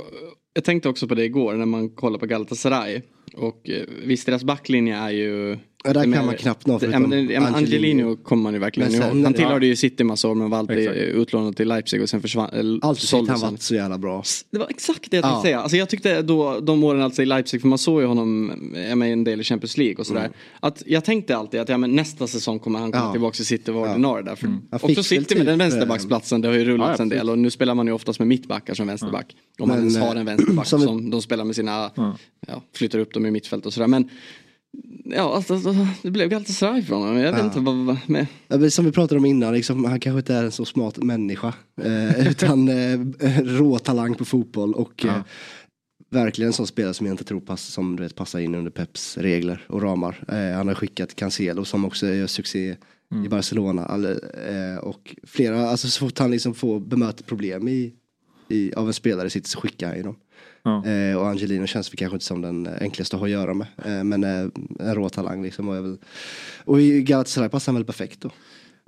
[0.55, 3.03] jag tänkte också på det igår när man kollar på Galatasaray.
[3.39, 7.57] Och eh, visst, deras backlinje är ju Ja, där kan man knappt nå förutom Angelino.
[7.57, 9.25] Angelino kommer man ju verkligen ihåg.
[9.25, 9.71] Han tillhörde ja.
[9.71, 10.97] ju City massa år men var alltid exakt.
[10.97, 12.81] utlånad till Leipzig och sen försvann.
[12.83, 14.23] Alltid han varit så jävla bra.
[14.51, 15.43] Det var exakt det jag tänkte ja.
[15.43, 15.61] säga.
[15.61, 18.47] Alltså jag tyckte då de åren alltså i Leipzig, för man såg ju honom
[18.95, 20.21] med en del i Champions League och sådär.
[20.21, 20.33] Mm.
[20.61, 23.13] Att jag tänkte alltid att ja, men nästa säsong kommer han komma ja.
[23.13, 24.35] tillbaka till City och vara ordinarie där.
[24.35, 24.63] För mm.
[24.71, 27.87] Också City med den vänsterbacksplatsen, det har ju rullats en del och nu spelar man
[27.87, 29.37] ju oftast med mittbackar som vänsterback.
[29.59, 31.91] Om man ens har en vänsterback som, som de spelar med sina,
[32.47, 33.87] ja, flyttar upp dem i mittfält och sådär.
[33.87, 34.11] Men
[35.05, 37.17] Ja, alltså, det blev Galatasaray från honom.
[37.17, 38.27] Jag vet inte vad med.
[38.49, 41.55] Ja, som vi pratade om innan, liksom, han kanske inte är en så smart människa.
[41.83, 42.99] Eh, utan eh,
[43.43, 45.09] rå talang på fotboll och ja.
[45.09, 45.23] eh,
[46.11, 48.71] verkligen en sån spelare som jag inte tror pass, som du vet, passar in under
[48.71, 50.25] Peps regler och ramar.
[50.29, 52.77] Eh, han har skickat Cancelo som också gör succé
[53.13, 53.25] mm.
[53.25, 53.85] i Barcelona.
[53.85, 57.93] All, eh, och flera, alltså så fort han liksom får bemöta problem i,
[58.49, 60.17] i, av en spelare sitt så skickar han ju dem.
[60.77, 63.67] Eh, och Angelino känns väl kanske inte som den enklaste att ha att göra med.
[63.85, 64.49] Eh, men eh,
[64.81, 65.69] en rå talang liksom.
[65.69, 65.97] Och, jag väl,
[66.65, 68.31] och i Galatasaray passar han väl perfekt då.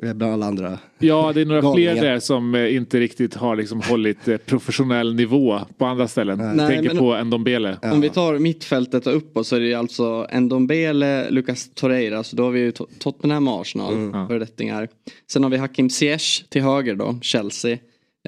[0.03, 0.79] Eh, bland alla andra.
[0.99, 1.93] Ja, det är några galningar.
[1.93, 6.57] fler där som eh, inte riktigt har liksom hållit eh, professionell nivå på andra ställen.
[6.57, 7.79] Nej, Tänker på Ndombele.
[7.83, 7.93] Ja.
[7.93, 12.43] Om vi tar mittfältet och uppåt så är det alltså Ndombele, Lucas Torreira, så då
[12.43, 14.29] har vi ju Tottenham och Arsenal, mm.
[14.29, 14.89] föredettingar.
[15.31, 17.79] Sen har vi Hakim Ziyech till höger då, Chelsea.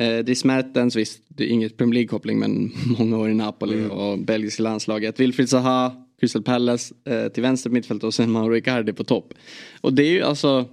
[0.00, 3.90] Eh, Dries Mertens, visst, det är inget Premier League-koppling men många år i Napoli mm.
[3.90, 5.20] och belgiska landslaget.
[5.20, 9.34] Wilfried Zaha, Crystal Palace eh, till vänster på mittfältet och sen Mauro Icardi på topp.
[9.80, 10.68] Och det är ju alltså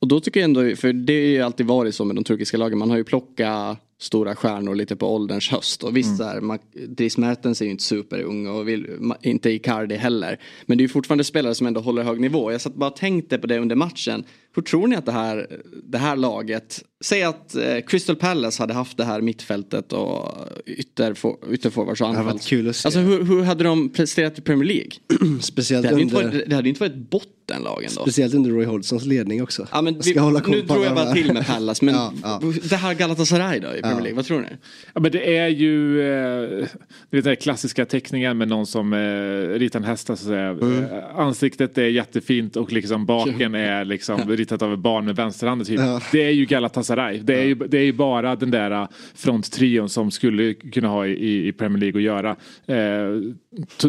[0.00, 2.56] och då tycker jag ändå, för det har ju alltid varit så med de turkiska
[2.56, 5.82] lagen, man har ju plockat stora stjärnor lite på ålderns höst.
[5.82, 6.58] Och visst, mm.
[6.88, 8.86] Dries Mertens är ju inte superung och vill,
[9.22, 10.40] inte Icardi heller.
[10.66, 12.52] Men det är ju fortfarande spelare som ändå håller hög nivå.
[12.52, 14.24] Jag satt bara och tänkte på det under matchen.
[14.54, 18.74] Hur tror ni att det här, det här laget, säg att eh, Crystal Palace hade
[18.74, 20.32] haft det här mittfältet och
[20.66, 21.16] ytter,
[21.50, 22.84] ytterforwards och anfalls.
[22.84, 24.90] Alltså hur, hur hade de presterat i Premier League?
[25.40, 26.22] Speciellt det hade, under...
[26.22, 27.10] inte varit, det hade inte varit
[27.46, 28.02] bottenlagen då.
[28.02, 29.66] Speciellt under Roy Hodgsons ledning också.
[29.72, 30.14] Ja, men vi,
[30.46, 32.40] nu drog jag bara till med Palace men ja, ja.
[32.70, 34.48] det här Galatasaray då i Premier League, vad tror ni?
[34.94, 36.66] Ja men det är ju eh,
[37.10, 40.06] du vet, den klassiska teckningen med någon som eh, ritar en häst.
[40.06, 40.48] Så att säga.
[40.48, 40.84] Mm.
[40.84, 45.66] Eh, ansiktet är jättefint och liksom baken är liksom ritat av ett barn med vänsterhanden.
[45.66, 45.80] Typ.
[45.80, 46.00] Ja.
[46.12, 47.18] Det är ju Galatasaray.
[47.18, 51.06] Det är, ju, det är ju bara den där uh, fronttrion som skulle kunna ha
[51.06, 52.36] i, i Premier League att göra.
[52.66, 53.32] Eh,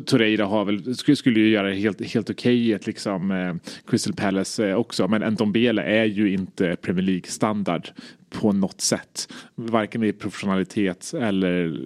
[0.06, 3.47] Torreira har väl, skulle, skulle ju göra det helt, helt okej okay, liksom, eh,
[3.88, 5.08] Crystal Palace eh, också.
[5.08, 7.90] Men Ndombele är ju inte Premier League standard
[8.30, 9.34] på något sätt.
[9.56, 11.82] Varken i professionalitet eller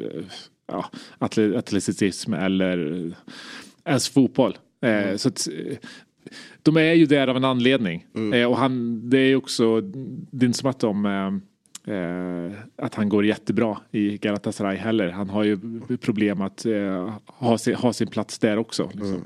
[0.68, 3.12] ja, atleticism eller
[3.86, 4.58] ens fotboll.
[4.82, 5.18] Mm.
[5.18, 5.48] Så att,
[6.62, 8.06] de är ju där av en anledning.
[8.16, 8.50] Mm.
[8.50, 11.06] Och han, det är också, det är inte som att de
[11.88, 15.10] eh, att han går jättebra i Galatasaray heller.
[15.10, 15.60] Han har ju
[16.02, 18.90] problem att eh, ha, sin, ha sin plats där också.
[18.94, 19.10] Liksom.
[19.10, 19.26] Mm.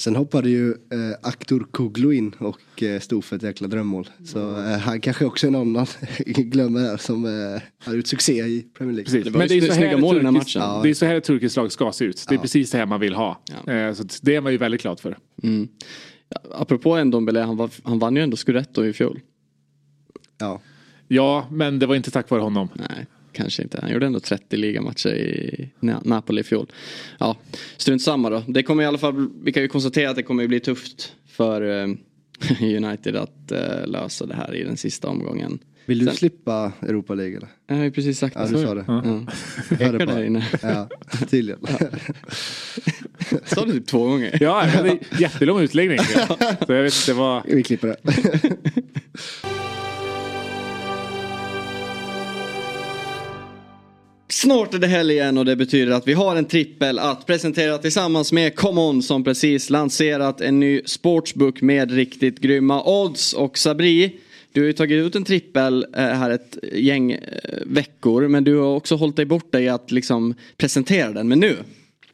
[0.00, 4.10] Sen hoppade ju eh, Aktor Kuglu in och eh, stod för ett jäkla drömmål.
[4.24, 5.86] Så eh, han kanske också är någon man
[6.26, 9.04] glömmer här som eh, har gjort succé i Premier League.
[9.04, 9.24] Precis.
[9.24, 10.62] Det Men det är, så här mål i den här matchen.
[10.62, 10.80] Ja.
[10.82, 12.24] Det är så här ett turkiskt lag ska se ut.
[12.28, 12.42] Det är ja.
[12.42, 13.40] precis det här man vill ha.
[13.66, 13.72] Ja.
[13.72, 15.18] Eh, så det är man ju väldigt glad för.
[15.42, 15.68] Mm.
[16.54, 19.20] Apropå Ndombele, han, var, han vann ju ändå Scudetto i fjol.
[20.38, 20.60] Ja.
[21.08, 22.68] Ja, men det var inte tack vare honom.
[22.74, 23.78] Nej, kanske inte.
[23.82, 26.66] Han gjorde ändå 30 ligamatcher i Napoli i fjol.
[27.18, 27.36] Ja,
[27.76, 28.42] strunt samma då.
[28.48, 31.62] Det kommer i alla fall, vi kan ju konstatera att det kommer bli tufft för
[31.62, 31.96] uh,
[32.76, 35.58] United att uh, lösa det här i den sista omgången.
[35.86, 37.48] Vill du Sen, slippa Europa League eller?
[37.66, 38.40] Jag har ju precis sagt det.
[38.40, 38.84] Ja, du sa det.
[38.86, 39.02] Ja.
[39.04, 39.26] Ja.
[39.70, 40.46] Jag hörde där inne.
[40.62, 40.88] Ja,
[41.30, 41.60] tydligen.
[41.68, 41.78] Ja.
[43.44, 44.38] Sa du typ två gånger?
[44.40, 45.98] Ja, jag hade jättelång utläggning.
[46.66, 47.42] Så jag vet inte vad...
[47.46, 47.96] Vi klipper det.
[54.32, 57.78] Snart är det helg igen och det betyder att vi har en trippel att presentera
[57.78, 63.32] tillsammans med ComeOn som precis lanserat en ny sportsbook med riktigt grymma odds.
[63.32, 64.16] Och Sabri,
[64.52, 67.18] du har ju tagit ut en trippel eh, här ett gäng eh,
[67.66, 71.28] veckor men du har också hållit dig borta i att liksom presentera den.
[71.28, 71.56] Men nu,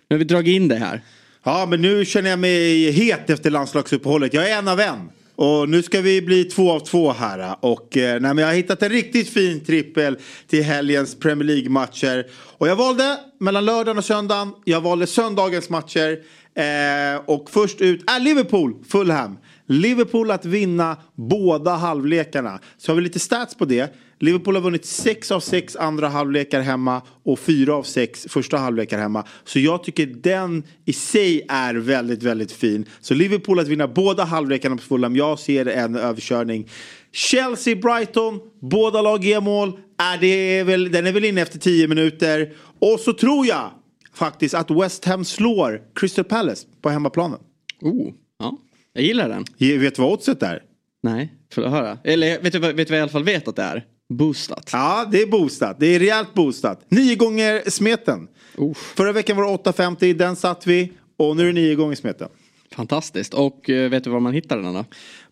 [0.08, 1.00] nu har vi dragit in det här.
[1.44, 4.34] Ja men nu känner jag mig het efter landslagsuppehållet.
[4.34, 5.10] Jag är en av en.
[5.36, 7.56] Och nu ska vi bli två av två här.
[7.60, 10.16] Och eh, nej, men jag har hittat en riktigt fin trippel
[10.46, 12.26] till helgens Premier League-matcher.
[12.58, 14.52] Och jag valde mellan lördagen och söndagen.
[14.64, 16.18] Jag valde söndagens matcher.
[16.54, 19.38] Eh, och först ut är Liverpool, Fulham.
[19.66, 22.58] Liverpool att vinna båda halvlekarna.
[22.78, 23.94] Så har vi lite stats på det.
[24.18, 28.98] Liverpool har vunnit 6 av 6 andra halvlekar hemma och 4 av 6 första halvlekar
[28.98, 29.24] hemma.
[29.44, 32.84] Så jag tycker den i sig är väldigt, väldigt fin.
[33.00, 36.68] Så Liverpool att vinna båda halvlekarna på Fulham, jag ser en överkörning.
[37.12, 39.80] Chelsea-Brighton, båda lag ger mål.
[39.98, 42.52] Är det väl, den är väl inne efter 10 minuter.
[42.78, 43.70] Och så tror jag
[44.14, 47.38] faktiskt att West Ham slår Crystal Palace på hemmaplanen.
[47.80, 48.58] Oh, ja.
[48.92, 49.44] Jag gillar den.
[49.80, 50.62] Vet du vad oddset är?
[51.02, 51.98] Nej, får jag höra?
[52.04, 53.84] Eller vet du, vet du vad jag i alla fall vet att det är?
[54.08, 54.70] Boostat.
[54.72, 55.76] Ja, det är boostat.
[55.80, 56.84] Det är rejält boostat.
[56.88, 58.28] Nio gånger smeten.
[58.54, 58.92] Uff.
[58.96, 60.14] Förra veckan var det 8,50.
[60.14, 60.92] Den satt vi.
[61.16, 62.28] Och nu är det nio gånger smeten.
[62.74, 63.34] Fantastiskt.
[63.34, 64.84] Och uh, vet du var man hittar den då?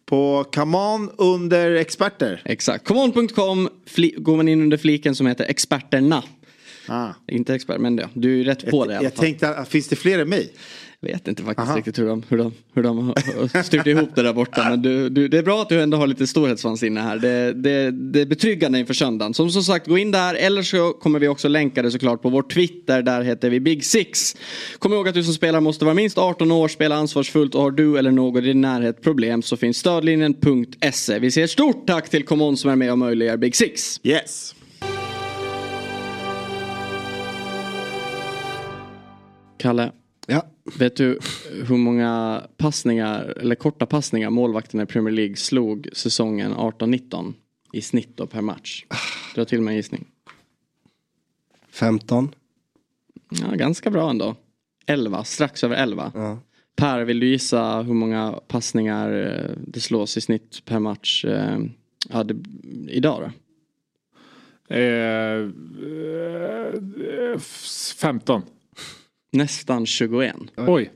[0.06, 2.42] På Common under experter.
[2.44, 2.86] Exakt.
[2.86, 3.68] Common.com
[4.16, 6.22] går man in under fliken som heter experterna.
[6.88, 7.08] Ah.
[7.28, 9.26] Inte expert, men ja, du är rätt på jag, det i alla fall.
[9.26, 10.52] Jag tänkte, finns det fler än mig?
[11.04, 11.78] Vet inte faktiskt Aha.
[11.78, 14.66] riktigt hur de, hur, de, hur de har styrt ihop det där borta.
[14.70, 17.18] Men du, du, det är bra att du ändå har lite storhetsvansinne här.
[17.18, 19.34] Det, det, det är betryggande inför söndagen.
[19.34, 20.34] Som, som sagt, gå in där.
[20.34, 23.02] Eller så kommer vi också länka det såklart på vår Twitter.
[23.02, 24.36] Där heter vi Big Six.
[24.78, 27.70] Kom ihåg att du som spelar måste vara minst 18 år, spela ansvarsfullt och har
[27.70, 31.18] du eller någon i din närhet problem så finns stödlinjen.se.
[31.18, 34.00] Vi säger stort tack till Common som är med och möjliggör Big Six.
[34.02, 34.54] Yes.
[39.58, 39.92] Kalle.
[40.26, 40.46] Ja.
[40.78, 41.18] Vet du
[41.50, 47.34] hur många passningar, eller korta passningar målvakterna i Premier League slog säsongen 18-19
[47.72, 48.84] i snitt då per match?
[49.36, 50.06] Har till med en gissning.
[51.70, 52.34] 15.
[53.30, 54.36] Ja, ganska bra ändå.
[54.86, 56.12] 11, strax över 11.
[56.14, 56.38] Ja.
[56.76, 61.58] Per, vill du gissa hur många passningar eh, det slås i snitt per match eh,
[62.08, 62.36] ja, det,
[62.88, 63.30] idag då?
[64.74, 65.48] Eh,
[67.96, 68.42] 15.
[69.34, 70.36] Nästan 21.
[70.56, 70.90] Oj.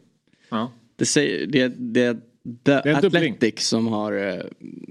[0.49, 0.73] Ja.
[0.97, 2.13] Det, säger, det, det,
[2.43, 4.43] det, det är Athletic som har eh,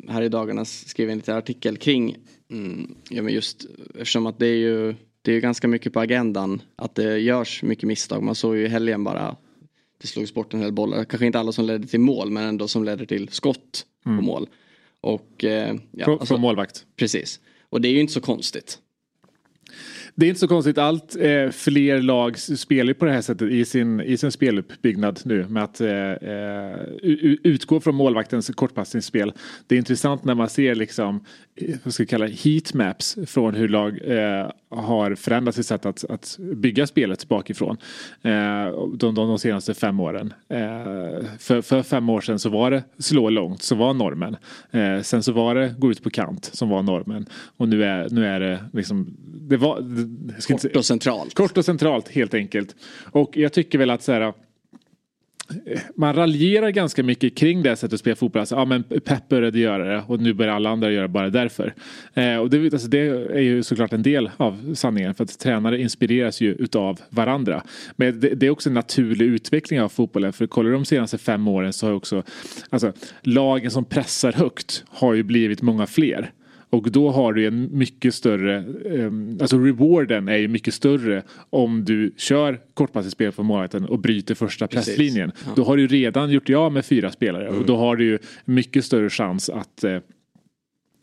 [0.09, 2.17] här i dagarna skrivit en liten artikel kring
[2.51, 6.61] mm, ja, men just eftersom att det är ju det är ganska mycket på agendan
[6.75, 8.23] att det görs mycket misstag.
[8.23, 9.35] Man såg ju i helgen bara
[10.01, 11.03] det slogs bort en hel bollar.
[11.03, 14.17] Kanske inte alla som ledde till mål men ändå som ledde till skott mm.
[14.17, 14.49] på mål.
[15.01, 16.85] Och, eh, ja, från, alltså, från målvakt.
[16.95, 17.39] Precis.
[17.69, 18.79] Och det är ju inte så konstigt.
[20.19, 20.77] Det är inte så konstigt.
[20.77, 25.47] Allt eh, fler lag spelar på det här sättet i sin, i sin speluppbyggnad nu
[25.47, 26.75] med att eh, eh
[27.43, 29.33] utgå från målvaktens kortpassningsspel.
[29.67, 33.67] Det är intressant när man ser liksom, eh, vad ska jag kalla heatmaps från hur
[33.67, 37.77] lag eh, har förändrat sitt sätt att, att bygga spelet bakifrån
[38.21, 38.31] eh,
[38.93, 40.33] de, de, de senaste fem åren.
[40.49, 44.37] Eh, för, för fem år sedan så var det slå långt som var normen.
[44.71, 47.25] Eh, sen så var det gå ut på kant som var normen.
[47.57, 49.17] Och nu är, nu är det liksom
[49.49, 49.83] det var,
[50.47, 51.33] Kort och centralt.
[51.33, 52.75] Kort och centralt helt enkelt.
[53.11, 54.33] Och jag tycker väl att så här,
[55.95, 58.39] man raljerar ganska mycket kring det sättet att spela fotboll.
[58.39, 61.29] Alltså, ja, men Pep började göra det och nu börjar alla andra göra det bara
[61.29, 61.73] därför.
[62.13, 65.81] Eh, och det, alltså, det, är ju såklart en del av sanningen för att tränare
[65.81, 67.63] inspireras ju utav varandra.
[67.95, 70.33] Men det, det, är också en naturlig utveckling av fotbollen.
[70.33, 72.23] För kollar du de senaste fem åren så har också
[72.69, 76.31] alltså, lagen som pressar högt har ju blivit många fler.
[76.69, 81.85] Och då har du en mycket större, um, alltså rewarden är ju mycket större om
[81.85, 85.31] du kör kortpassningsspel på målvakten och bryter första presslinjen.
[85.45, 85.51] Ja.
[85.55, 87.59] Då har du redan gjort ja med fyra spelare mm.
[87.59, 89.97] och då har du ju mycket större chans att uh,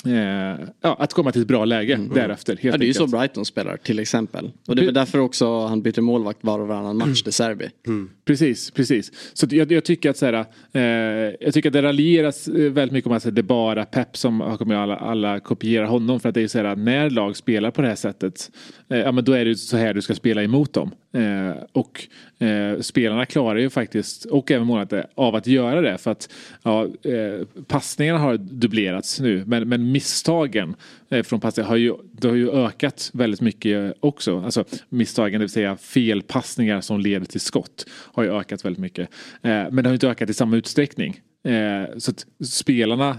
[0.07, 2.15] Eh, ja, att komma till ett bra läge mm.
[2.15, 2.57] därefter.
[2.57, 4.51] Helt ja, det är ju så Brighton spelar till exempel.
[4.69, 7.15] Och det är väl därför också han byter målvakt var och varannan match, mm.
[7.25, 7.71] De Serbi.
[7.87, 8.11] Mm.
[8.25, 9.13] Precis, precis.
[9.33, 12.93] Så jag, jag tycker att så här, eh, jag tycker att det raljeras eh, väldigt
[12.93, 16.21] mycket om att det är bara Pep som har kommit alla, alla kopierar honom.
[16.21, 18.51] För att det är så här, när lag spelar på det här sättet,
[18.89, 20.91] eh, ja men då är det så här du ska spela emot dem.
[21.15, 22.09] Eh, och
[22.39, 25.99] eh, spelarna klarar ju faktiskt, och även målvakter, eh, av att göra det.
[25.99, 30.77] För att ja, eh, passningarna har dubblerats nu, men, men misstagen
[31.09, 34.41] eh, från passningar har ju, det har ju ökat väldigt mycket också.
[34.41, 39.09] Alltså misstagen, det vill säga felpassningar som leder till skott, har ju ökat väldigt mycket.
[39.43, 41.21] Eh, men det har inte ökat i samma utsträckning.
[41.45, 43.17] Eh, så att spelarna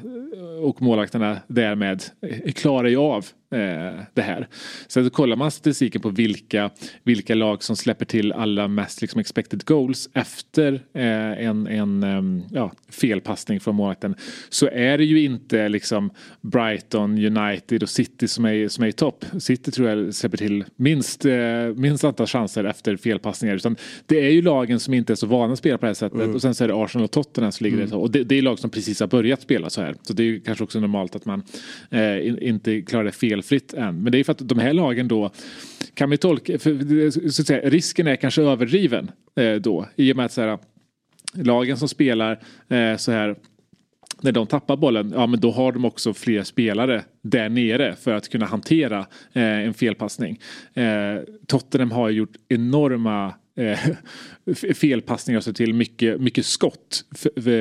[0.61, 4.47] och målvakterna därmed eh, klarar ju av det här.
[4.87, 6.69] Sen kollar man statistiken på vilka,
[7.03, 12.45] vilka lag som släpper till allra mest liksom expected goals efter eh, en, en eh,
[12.51, 14.15] ja, felpassning från målvakten
[14.49, 16.09] så är det ju inte liksom
[16.41, 19.25] Brighton, United och City som är, som är i topp.
[19.39, 21.33] City tror jag släpper till minst, eh,
[21.75, 23.55] minst antal chanser efter felpassningar.
[23.55, 23.75] Utan
[24.05, 26.21] det är ju lagen som inte är så vana att spela på det här sättet
[26.21, 26.35] mm.
[26.35, 27.89] och sen så är det Arsenal och Tottenham som ligger mm.
[27.89, 27.95] det.
[27.95, 29.95] Och det, det, är lag som precis har börjat spela så här.
[30.01, 31.43] Så det är ju kanske också normalt att man
[31.89, 34.03] eh, in, inte klarar det fel felfritt än.
[34.03, 35.31] Men det är för att de här lagen då
[35.93, 39.87] kan vi tolka, för, så att säga, risken är kanske överdriven eh, då.
[39.95, 40.59] I och med att så här,
[41.33, 43.35] lagen som spelar eh, så här
[44.21, 48.13] när de tappar bollen, ja men då har de också fler spelare där nere för
[48.13, 48.99] att kunna hantera
[49.33, 50.39] eh, en felpassning.
[50.73, 53.79] Eh, Tottenham har gjort enorma eh,
[54.73, 57.05] felpassningar så till mycket, mycket skott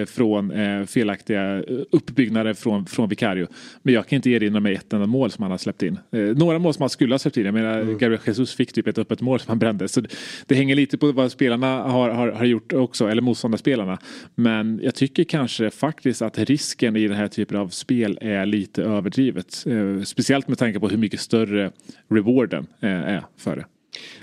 [0.07, 3.47] från eh, felaktiga uppbyggnader från, från Vicario.
[3.83, 5.99] Men jag kan inte erinra mig ett enda mål som han har släppt in.
[6.13, 7.45] Eh, några mål som han skulle ha släppt in.
[7.45, 7.99] Jag menar, mm.
[7.99, 9.89] Gabriel Jesus fick typ ett öppet mål som han brände.
[9.89, 10.09] Så det,
[10.47, 13.99] det hänger lite på vad spelarna har, har, har gjort också, eller motståndarspelarna.
[14.35, 18.83] Men jag tycker kanske faktiskt att risken i den här typen av spel är lite
[18.83, 19.65] överdrivet.
[19.67, 21.71] Eh, speciellt med tanke på hur mycket större
[22.09, 23.65] rewarden eh, är för det.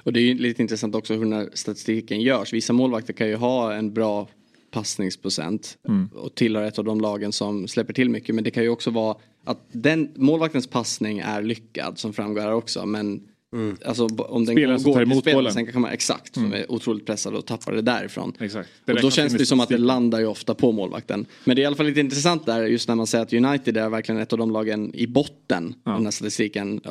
[0.03, 2.53] Och det är ju lite intressant också hur den här statistiken görs.
[2.53, 4.27] Vissa målvakter kan ju ha en bra
[4.71, 6.09] passningsprocent mm.
[6.15, 8.35] och tillhör ett av de lagen som släpper till mycket.
[8.35, 12.53] Men det kan ju också vara att den målvaktens passning är lyckad som framgår här
[12.53, 12.85] också.
[12.85, 13.21] Men
[13.53, 13.77] Mm.
[13.85, 16.51] Alltså om den spelaren går till spelaren sen kan man exakt mm.
[16.51, 18.33] som är otroligt pressad och tappar det därifrån.
[18.39, 18.69] Exakt.
[18.85, 21.25] Det och då känns det som att det landar ju ofta på målvakten.
[21.43, 23.77] Men det är i alla fall lite intressant där just när man säger att United
[23.77, 25.91] är verkligen ett av de lagen i botten ja.
[25.91, 26.81] av den här statistiken.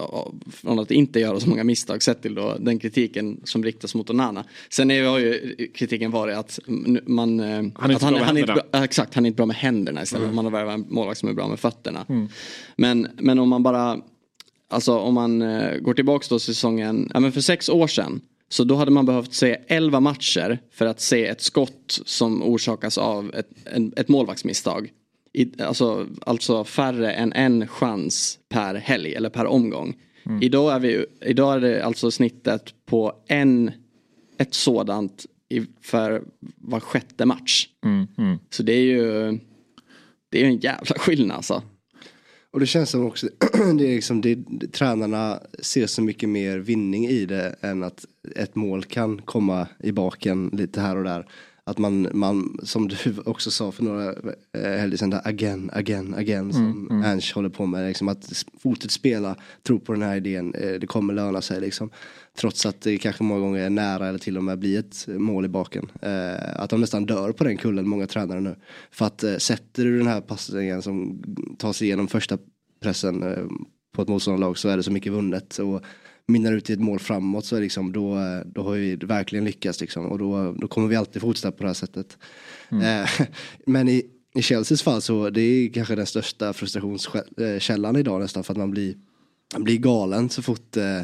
[0.52, 4.10] Från att inte göra så många misstag sett till då den kritiken som riktas mot
[4.10, 4.44] Onana.
[4.68, 6.58] Sen är, har ju kritiken varit att
[7.06, 7.40] man...
[7.40, 9.46] Eh, han är inte, att han, han är inte bra, exakt, han är inte bra
[9.46, 10.24] med händerna istället.
[10.24, 10.36] Mm.
[10.36, 12.06] Man har värvat en målvakt som är bra med fötterna.
[12.08, 12.28] Mm.
[12.76, 14.00] Men, men om man bara
[14.70, 18.20] Alltså om man eh, går tillbaka då säsongen, ja men för sex år sedan.
[18.48, 22.98] Så då hade man behövt se 11 matcher för att se ett skott som orsakas
[22.98, 24.92] av ett, en, ett målvaktsmisstag.
[25.32, 29.96] I, alltså, alltså färre än en chans per helg eller per omgång.
[30.26, 30.42] Mm.
[30.42, 33.70] Idag, är vi, idag är det alltså snittet på en,
[34.38, 36.22] ett sådant i, för
[36.56, 37.68] var sjätte match.
[37.84, 38.38] Mm, mm.
[38.50, 39.38] Så det är ju
[40.28, 41.62] det är en jävla skillnad alltså.
[42.52, 43.28] Och det känns som också,
[43.78, 44.38] det är liksom, det,
[44.72, 48.04] tränarna ser så mycket mer vinning i det än att
[48.36, 51.26] ett mål kan komma i baken lite här och där.
[51.70, 54.12] Att man, man som du också sa för några
[54.52, 57.10] eh, helger sedan, där again, again, again som mm, mm.
[57.10, 57.88] Ange håller på med.
[57.88, 61.90] Liksom, att fortsätta spela, tro på den här idén, eh, det kommer löna sig liksom.
[62.38, 65.44] Trots att det kanske många gånger är nära eller till och med blir ett mål
[65.44, 65.90] i baken.
[66.02, 68.56] Eh, att de nästan dör på den kullen, många tränare nu.
[68.90, 71.22] För att sätter du den här passningen som
[71.58, 72.38] tar sig igenom första
[72.82, 73.24] pressen
[73.92, 75.58] på ett motståndarlag så är det så mycket vunnet.
[75.58, 75.82] Och
[76.30, 79.80] minnar ut i ett mål framåt så är liksom, då, då har vi verkligen lyckats
[79.80, 80.06] liksom.
[80.06, 82.18] Och då, då kommer vi alltid fortsätta på det här sättet.
[82.70, 83.02] Mm.
[83.02, 83.10] Eh,
[83.66, 88.52] men i, i Chelseas fall så det är kanske den största frustrationskällan idag nästan för
[88.52, 88.94] att man blir,
[89.52, 91.02] man blir galen så fort eh,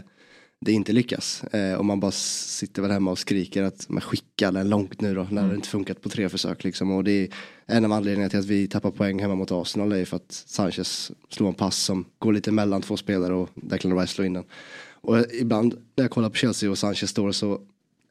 [0.61, 1.45] det inte lyckas.
[1.45, 5.15] Eh, och man bara sitter väl hemma och skriker att man skickar den långt nu
[5.15, 5.49] då när mm.
[5.49, 6.91] det inte funkat på tre försök liksom.
[6.91, 7.29] Och det är
[7.67, 11.13] en av anledningarna till att vi tappar poäng hemma mot Arsenal är för att Sanchez
[11.29, 14.45] slår en pass som går lite mellan två spelare och Declan Rice slår in den.
[15.07, 17.61] Och ibland när jag kollar på Chelsea och Sanchez står så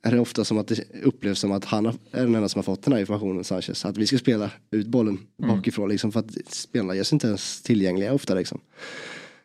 [0.03, 2.63] är det ofta som att det upplevs som att han är den enda som har
[2.63, 3.85] fått den här informationen, Sanchez.
[3.85, 5.55] Att vi ska spela ut bollen mm.
[5.55, 8.59] bakifrån liksom för att spelarna görs inte ens tillgängliga ofta liksom.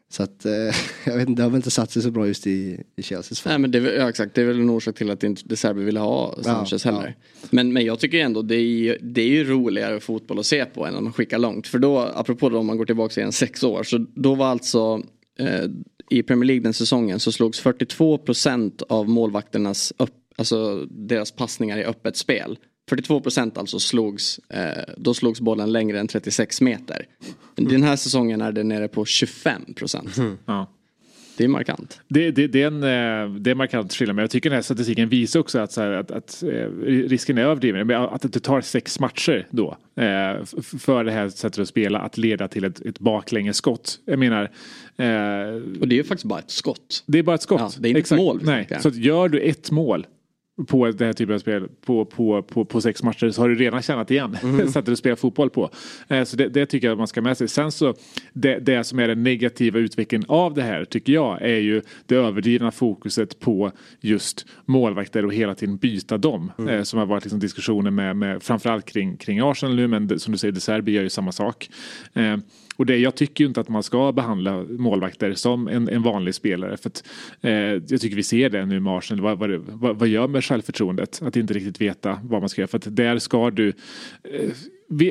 [0.08, 0.52] Så att eh,
[1.04, 3.40] jag vet inte, det har väl inte satt sig så bra just i, i Chelseas
[3.40, 3.50] fall.
[3.50, 6.00] Nej men det ja, exakt, det är väl en orsak till att inte Serbi ville
[6.00, 7.16] ha Sanchez ja, heller.
[7.40, 7.48] Ja.
[7.50, 10.86] Men, men jag tycker ändå det är, det är ju roligare fotboll att se på
[10.86, 11.66] än att man skickar långt.
[11.66, 15.02] För då, apropå då om man går tillbaka igen sex år, så då var alltså
[15.38, 15.64] eh,
[16.10, 21.84] i Premier League den säsongen så slogs 42% av målvakternas upp, alltså deras passningar i
[21.84, 22.58] öppet spel.
[22.88, 23.22] 42
[23.56, 27.06] alltså slogs, eh, då slogs bollen längre än 36 meter.
[27.54, 29.62] Den här säsongen är det nere på 25
[30.18, 30.38] Mm.
[30.46, 30.70] Ja.
[31.40, 32.00] Det är markant.
[32.08, 34.62] Det, det, det, är en eh, det är markant skillnad men jag tycker den här
[34.62, 36.48] statistiken visar också att, här, att, att, eh,
[36.84, 37.90] risken är överdriven.
[37.90, 40.44] Att det tar sex matcher då eh,
[40.78, 43.98] för det här sättet att spela att leda till ett, ett baklängesskott.
[44.04, 44.44] Jag menar.
[45.80, 47.04] och det är ju faktiskt bara ett skott.
[47.06, 47.60] Det är bara ett skott.
[47.60, 48.18] Ja, det är inte Exakt.
[48.18, 48.40] ett mål.
[48.42, 48.68] Nej.
[48.80, 50.06] Så gör du ett mål
[50.66, 53.54] på den här typen av spel på, på, på, på sex matcher så har du
[53.54, 54.68] redan tjänat igen mm.
[54.72, 55.70] sättet du spelar fotboll på.
[56.08, 57.48] Eh, så det, det, tycker jag att man ska med sig.
[57.48, 57.94] Sen så
[58.32, 62.14] det, det som är den negativa utvecklingen av det här tycker jag är ju det
[62.14, 66.52] överdrivna fokuset på just målvakter och hela tiden byta dem.
[66.58, 66.74] Mm.
[66.74, 70.32] Eh, som har varit liksom diskussioner med, med framförallt kring, kring Arsenal nu men som
[70.32, 71.70] du säger De Serbi gör ju samma sak.
[72.76, 76.34] Och det, jag tycker ju inte att man ska behandla målvakter som en, en vanlig
[76.34, 76.76] spelare.
[76.76, 77.04] För att,
[77.40, 79.22] eh, jag tycker vi ser det nu med Arsenal.
[79.22, 81.22] Vad, vad, vad, vad gör med självförtroendet?
[81.22, 82.68] Att inte riktigt veta vad man ska göra.
[82.68, 84.50] För att där ska du eh,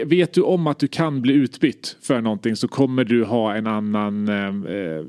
[0.06, 3.68] Vet du om att du kan bli utbytt för någonting så kommer du ha en
[3.68, 4.28] annan...
[4.28, 5.06] Eh, eh,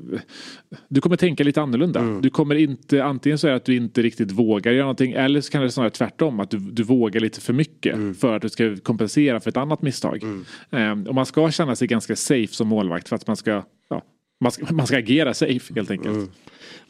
[0.87, 1.99] du kommer tänka lite annorlunda.
[1.99, 2.21] Mm.
[2.21, 5.41] Du kommer inte, antingen så är det att du inte riktigt vågar göra någonting eller
[5.41, 8.15] så kan det snarare tvärtom att du, du vågar lite för mycket mm.
[8.15, 10.23] för att du ska kompensera för ett annat misstag.
[10.23, 10.45] Mm.
[11.01, 14.01] Eh, och man ska känna sig ganska safe som målvakt för att man ska, ja,
[14.39, 16.31] man ska, man ska agera safe helt enkelt.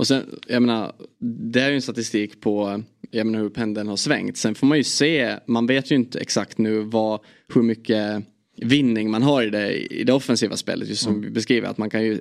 [0.02, 3.98] Och sen, jag menar, det är ju en statistik på jag menar, hur pendeln har
[3.98, 4.38] svängt.
[4.38, 7.20] Sen får man ju se, man vet ju inte exakt nu vad,
[7.54, 8.24] hur mycket
[8.56, 10.90] vinning man har i det, i det offensiva spelet.
[10.90, 11.24] Just som mm.
[11.24, 12.20] vi beskriver att man kan ju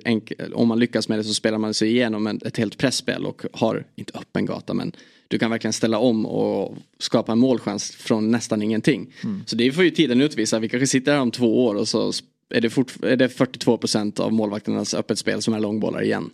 [0.53, 3.85] om man lyckas med det så spelar man sig igenom ett helt pressspel och har,
[3.95, 4.91] inte öppen gata men
[5.27, 9.13] du kan verkligen ställa om och skapa en målchans från nästan ingenting.
[9.23, 9.43] Mm.
[9.45, 10.59] Så det får ju tiden utvisa.
[10.59, 12.11] Vi kanske sitter här om två år och så
[12.49, 16.29] är det, fort, är det 42% av målvakternas öppet spel som är långbollar igen.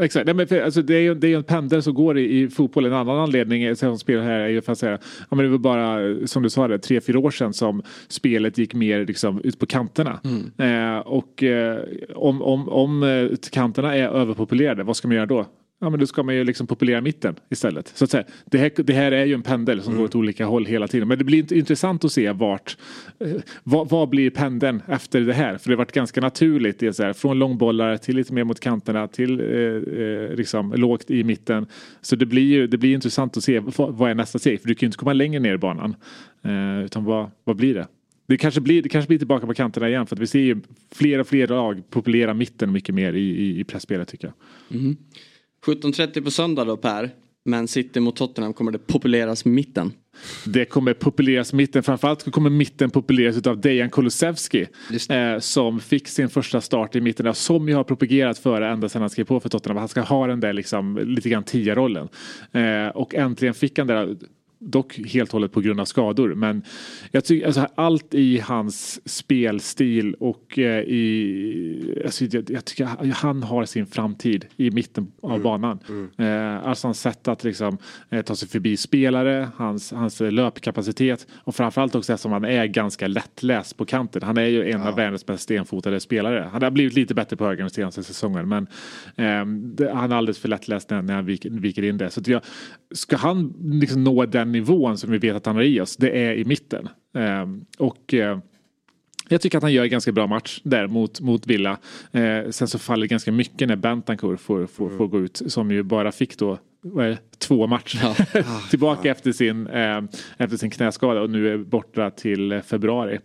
[0.00, 2.40] Exakt, Nej, men för, alltså, det är ju det är en pendel som går i,
[2.40, 2.86] i fotboll.
[2.86, 4.98] En annan anledning som spelar här är ju för att säga,
[5.30, 8.58] ja, men det var bara som du sa det, tre, fyra år sedan som spelet
[8.58, 10.20] gick mer liksom, ut på kanterna.
[10.24, 10.96] Mm.
[10.96, 11.78] Eh, och eh,
[12.14, 15.46] om, om, om eh, kanterna är överpopulerade, vad ska man göra då?
[15.80, 17.88] Ja men då ska man ju liksom populera mitten istället.
[17.88, 19.98] Så att säga, det, här, det här är ju en pendel som mm.
[19.98, 21.08] går åt olika håll hela tiden.
[21.08, 22.76] Men det blir intressant att se vart,
[23.20, 25.58] eh, vad, vad, blir pendeln efter det här?
[25.58, 26.78] För det har varit ganska naturligt.
[26.78, 29.46] Det så här, från långbollar till lite mer mot kanterna till eh,
[30.04, 31.66] eh, liksom, lågt i mitten.
[32.00, 34.60] Så det blir ju det blir intressant att se vad, vad är nästa steg.
[34.60, 35.96] För du kan ju inte komma längre ner i banan.
[36.42, 37.86] Eh, utan vad, vad blir det?
[38.26, 40.60] Det kanske, blir, det kanske blir tillbaka på kanterna igen för att vi ser ju
[40.92, 44.32] fler och fler lag populera mitten mycket mer i, i, i tycker
[44.68, 44.80] jag.
[44.80, 44.96] Mm.
[45.66, 47.10] 17.30 på söndag då Per.
[47.44, 49.92] Men City mot Tottenham kommer det populeras mitten.
[50.44, 51.82] Det kommer populeras mitten.
[51.82, 54.66] Framförallt kommer mitten populeras av Dejan Kulusevski.
[55.10, 57.34] Eh, som fick sin första start i mitten.
[57.34, 59.76] Som ju har propagerat för ända sedan han skrev på för Tottenham.
[59.76, 62.08] Han ska ha den där liksom, lite grann tia-rollen.
[62.52, 64.16] Eh, och äntligen fick han det
[64.58, 66.34] dock helt och hållet på grund av skador.
[66.34, 66.62] Men
[67.10, 73.42] jag tycker alltså, allt i hans spelstil och eh, i, alltså, jag, jag, tycker han
[73.42, 75.42] har sin framtid i mitten av mm.
[75.42, 75.78] banan.
[75.88, 76.10] Mm.
[76.18, 77.78] Eh, alltså hans sätt att liksom,
[78.10, 83.06] eh, ta sig förbi spelare, hans, hans löpkapacitet och framförallt också eftersom han är ganska
[83.06, 84.22] lättläst på kanten.
[84.22, 84.88] Han är ju en ja.
[84.88, 86.48] av världens mest stenfotade spelare.
[86.52, 88.66] Han har blivit lite bättre på höger den senaste säsongen men
[89.16, 92.10] eh, det, han är alldeles för lättläst när, när han viker, viker in det.
[92.10, 92.42] Så jag,
[92.90, 96.10] ska han liksom nå den nivån som vi vet att han har i oss, det
[96.10, 96.88] är i mitten.
[97.14, 98.38] Ehm, och eh,
[99.28, 101.78] jag tycker att han gör en ganska bra match där mot, mot Villa.
[102.12, 105.82] Eh, sen så faller ganska mycket när Bentancour får, får, får gå ut som ju
[105.82, 108.44] bara fick då det, två matcher ja.
[108.70, 109.12] tillbaka ja.
[109.12, 110.02] efter, sin, eh,
[110.36, 113.18] efter sin knäskada och nu är borta till februari.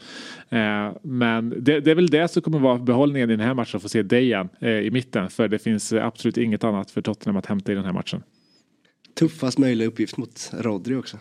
[0.50, 3.78] Eh, men det, det, är väl det som kommer vara behållningen i den här matchen,
[3.78, 5.30] att få se Dejan eh, i mitten.
[5.30, 8.24] För det finns absolut inget annat för Tottenham att hämta i den här matchen
[9.14, 11.18] tuffast möjliga uppgift mot Rodri också.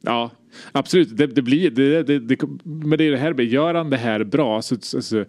[0.00, 0.30] Ja,
[0.72, 1.16] absolut.
[1.16, 4.24] Det, det blir, det, det, det, men det är det här, gör han det här
[4.24, 5.24] bra så, så, så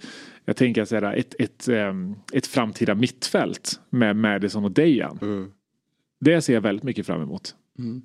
[0.46, 5.20] jag tänker så här, ett, ett, um, ett framtida mittfält med Madison och Dejan.
[5.22, 5.52] Mm.
[6.20, 7.56] Det ser jag väldigt mycket fram emot.
[7.80, 8.02] Mm.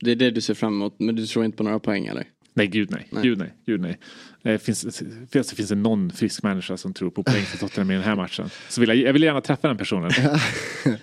[0.00, 2.24] Det är det du ser fram emot, men du tror inte på några poäng eller?
[2.54, 3.08] Nej, gud nej.
[3.10, 3.22] nej.
[3.22, 3.54] Gud nej.
[3.66, 3.98] Gud nej.
[4.42, 7.94] Eh, finns, finns, finns det någon frisk människa som tror på poäng för Tottenham i
[7.94, 8.50] den här matchen?
[8.68, 10.10] Så vill jag, jag vill gärna träffa den personen.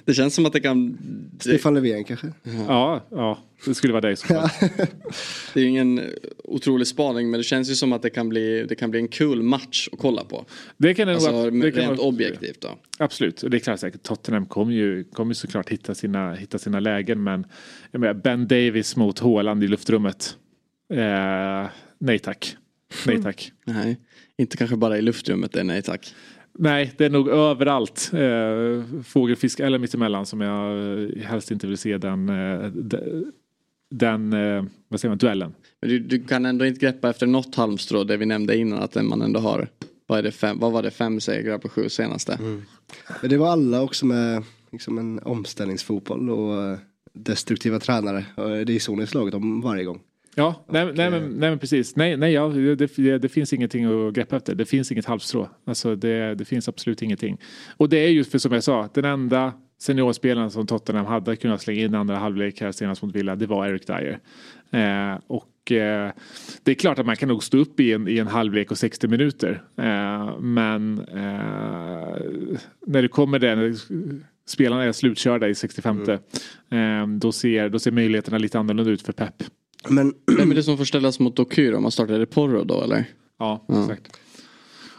[0.06, 0.98] det känns som att det kan...
[1.40, 2.28] Stefan Löfven kanske?
[2.68, 4.50] Ja, ja, det skulle vara så fall.
[5.54, 6.02] det är ju ingen
[6.44, 9.08] otrolig spaning men det känns ju som att det kan bli, det kan bli en
[9.08, 10.46] kul match att kolla på.
[10.78, 12.70] Det kan det alltså, vara, det kan rent vara, objektivt då.
[12.98, 16.80] Absolut, och det är klart säkert Tottenham kommer ju, kommer såklart hitta sina, hitta sina
[16.80, 17.46] lägen men
[17.92, 20.38] menar, Ben Davis mot Håland i luftrummet.
[20.90, 22.58] Eh, nej tack.
[23.08, 23.52] Nej tack.
[23.66, 23.98] nej,
[24.38, 26.14] inte kanske bara i luftrummet det är nej tack.
[26.60, 28.12] Nej, det är nog överallt.
[28.14, 32.72] Eh, fågelfisk eller mittemellan som jag helst inte vill se den, eh,
[33.90, 35.54] den eh, vad säger man, duellen.
[35.82, 38.96] Men du, du, kan ändå inte greppa efter något halmstrå det vi nämnde innan att
[38.96, 39.68] man ändå har
[40.08, 42.34] vad, är det fem, vad var det fem segrar på sju senaste?
[42.34, 42.64] Mm.
[43.22, 46.78] Men det var alla också med liksom en omställningsfotboll och eh,
[47.14, 48.26] destruktiva tränare.
[48.66, 50.02] Det är så ni slagit dem varje gång.
[50.40, 51.96] Ja, nej, nej, men, nej men precis.
[51.96, 54.56] Nej, nej ja, det, det, finns ingenting att greppa efter.
[54.56, 55.50] Det finns inget halvstrå.
[55.66, 57.38] Alltså det, det finns absolut ingenting.
[57.78, 61.62] Och det är just för som jag sa, den enda seniorspelaren som Tottenham hade kunnat
[61.62, 64.20] slänga in andra halvlek här senast mot Villa, det var Eric Dyer.
[64.72, 66.12] Eh, och eh,
[66.64, 68.78] det är klart att man kan nog stå upp i en, i en halvlek och
[68.78, 69.64] 60 minuter.
[69.78, 72.18] Eh, men eh,
[72.88, 73.76] när det kommer den
[74.48, 76.20] spelarna är slutkörda i 65 mm.
[76.70, 79.44] Eh, då, ser, då ser möjligheterna lite annorlunda ut för Pep.
[79.90, 80.14] Men...
[80.38, 83.06] Vem är det som får ställas mot Dokyr om man startar det Porro då eller?
[83.40, 84.20] Ja, ja, exakt.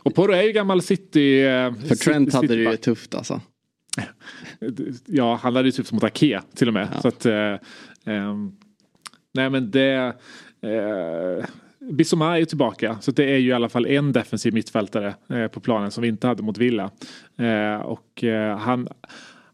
[0.09, 1.41] Och Porro är ju gammal City.
[1.43, 3.41] Eh, För Trent hade det ju tufft alltså.
[5.07, 6.89] ja, han hade ju tufft mot Ake till och med.
[6.95, 7.01] Ja.
[7.01, 7.53] Så att, eh,
[8.15, 8.35] eh,
[9.35, 10.17] nej men det...
[10.63, 11.47] Eh,
[11.81, 15.49] Bissoma är ju tillbaka så det är ju i alla fall en defensiv mittfältare eh,
[15.49, 16.91] på planen som vi inte hade mot Villa.
[17.39, 18.89] Eh, och eh, han,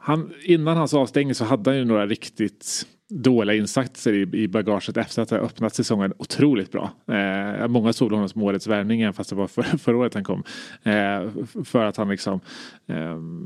[0.05, 4.97] han, innan hans avstängning så hade han ju några riktigt dåliga insatser i, i bagaget
[4.97, 6.91] efter att ha öppnat säsongen otroligt bra.
[7.09, 10.43] Eh, många såg honom som årets värvning fast det var för, förra året han kom.
[10.83, 11.29] Eh,
[11.65, 12.41] för att han liksom
[12.87, 12.97] eh,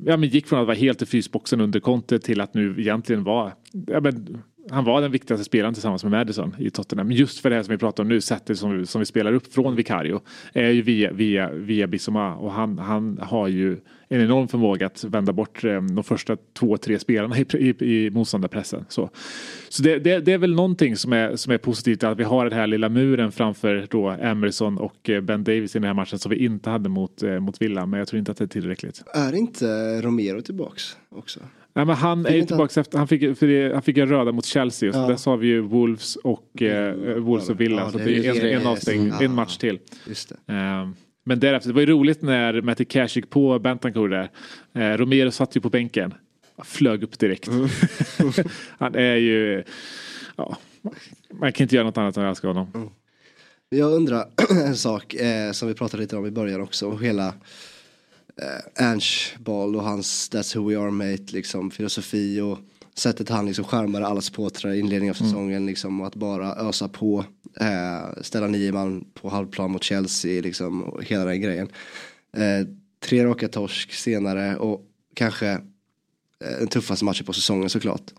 [0.07, 3.25] ja, men gick från att vara helt i frysboxen under kontet till att nu egentligen
[3.25, 3.53] vara
[3.87, 7.13] ja, men, han var den viktigaste spelaren tillsammans med Madison i Tottenham.
[7.13, 9.53] Just för det här som vi pratar om nu, sättet som, som vi spelar upp
[9.55, 10.21] från Vicario
[10.53, 15.05] är ju via, via, via Bissoma och han, han har ju en enorm förmåga att
[15.05, 18.85] vända bort eh, de första två, tre spelarna i, i, i motståndarpressen.
[18.89, 19.11] Så,
[19.69, 22.45] så det, det, det, är väl någonting som är, som är positivt att vi har
[22.45, 26.19] den här lilla muren framför då Emerson och eh, Ben Davis i den här matchen
[26.19, 27.87] som vi inte hade mot, eh, mot Villa.
[27.87, 29.03] Men jag tror inte att det är tillräckligt.
[29.15, 29.67] Är inte
[30.03, 31.41] Romero tillbaks också?
[31.73, 34.33] Nej, men han fick är ju tillbaka efter, han fick, det, han fick en röda
[34.33, 34.87] mot Chelsea.
[34.87, 34.93] Ja.
[34.93, 37.83] Så dess har vi ju Wolves och, eh, Wolves och Villa.
[37.83, 39.79] Ja, så det är, en, en avstängning, en match till.
[40.07, 40.53] Just det.
[40.53, 40.95] Um,
[41.29, 44.31] men därefter, det var ju roligt när Matti Cash gick på Bentancourt där.
[44.73, 46.15] Eh, Romero satt ju på bänken.
[46.65, 47.49] Flög upp direkt.
[47.49, 47.69] Mm.
[48.79, 49.65] han är ju,
[50.37, 50.57] ja,
[51.31, 52.71] man kan inte göra något annat än att älska honom.
[52.75, 52.89] Mm.
[53.69, 56.97] Jag undrar en sak eh, som vi pratade lite om i början också.
[56.97, 57.27] Hela
[58.37, 62.59] eh, Ernst Ball och hans That's who we are mate liksom filosofi och
[62.99, 65.31] sättet han liksom skärmade alla supportrar i inledningen av mm.
[65.31, 65.67] säsongen mm.
[65.67, 67.25] liksom att bara ösa på.
[67.61, 71.69] Eh, ställa nio man på halvplan mot Chelsea liksom och hela den grejen.
[72.37, 72.67] Eh,
[73.01, 74.85] tre raka torsk senare och
[75.15, 78.13] kanske eh, den tuffaste matchen på säsongen såklart.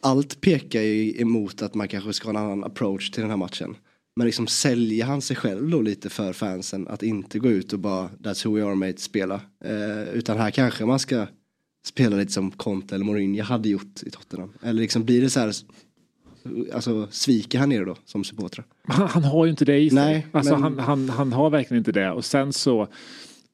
[0.00, 3.36] Allt pekar ju emot att man kanske ska ha en annan approach till den här
[3.36, 3.76] matchen.
[4.16, 7.78] Men liksom säljer han sig själv då lite för fansen att inte gå ut och
[7.78, 9.40] bara That's who we are mate spela.
[9.64, 11.26] Eh, utan här kanske man ska
[11.86, 14.52] spela lite som Conte eller Mourinho hade gjort i Tottenham.
[14.62, 15.52] Eller liksom blir det så här
[16.74, 18.66] Alltså sviker han er då som supportrar?
[18.82, 19.94] Han, han, har ju inte det i sig.
[19.96, 20.62] Nej, alltså, men...
[20.62, 22.10] han, han, han har verkligen inte det.
[22.10, 22.88] Och sen så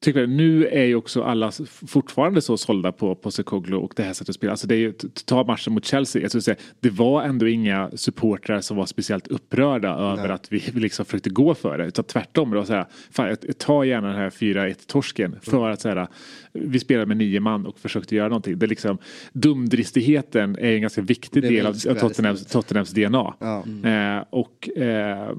[0.00, 1.52] tycker jag, nu är ju också alla
[1.86, 4.50] fortfarande så sålda på Postecoglou och det här sättet att spela.
[4.50, 4.92] Alltså det är ju,
[5.24, 9.88] ta matchen mot Chelsea, jag säga, det var ändå inga supportrar som var speciellt upprörda
[9.88, 11.86] över att vi liksom försökte gå för det.
[11.86, 15.72] Utan tvärtom, då, så här, fan, ta gärna den här 4-1 torsken för mm.
[15.72, 16.06] att så här,
[16.52, 18.58] vi spelade med nio man och försökte göra någonting.
[18.58, 18.98] Det är liksom,
[19.32, 23.34] dumdristigheten är en ganska viktig del av Tottenhams, Tottenhams DNA.
[23.38, 23.62] Ja.
[23.66, 24.16] Mm.
[24.18, 25.34] Eh, och eh,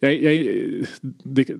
[0.00, 0.46] jag, jag,
[1.22, 1.50] det,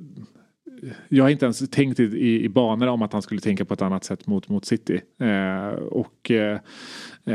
[1.09, 3.83] jag har inte ens tänkt i, i banor om att han skulle tänka på ett
[3.83, 5.01] annat sätt mot, mot City.
[5.21, 6.59] Eh, och eh,
[7.27, 7.35] eh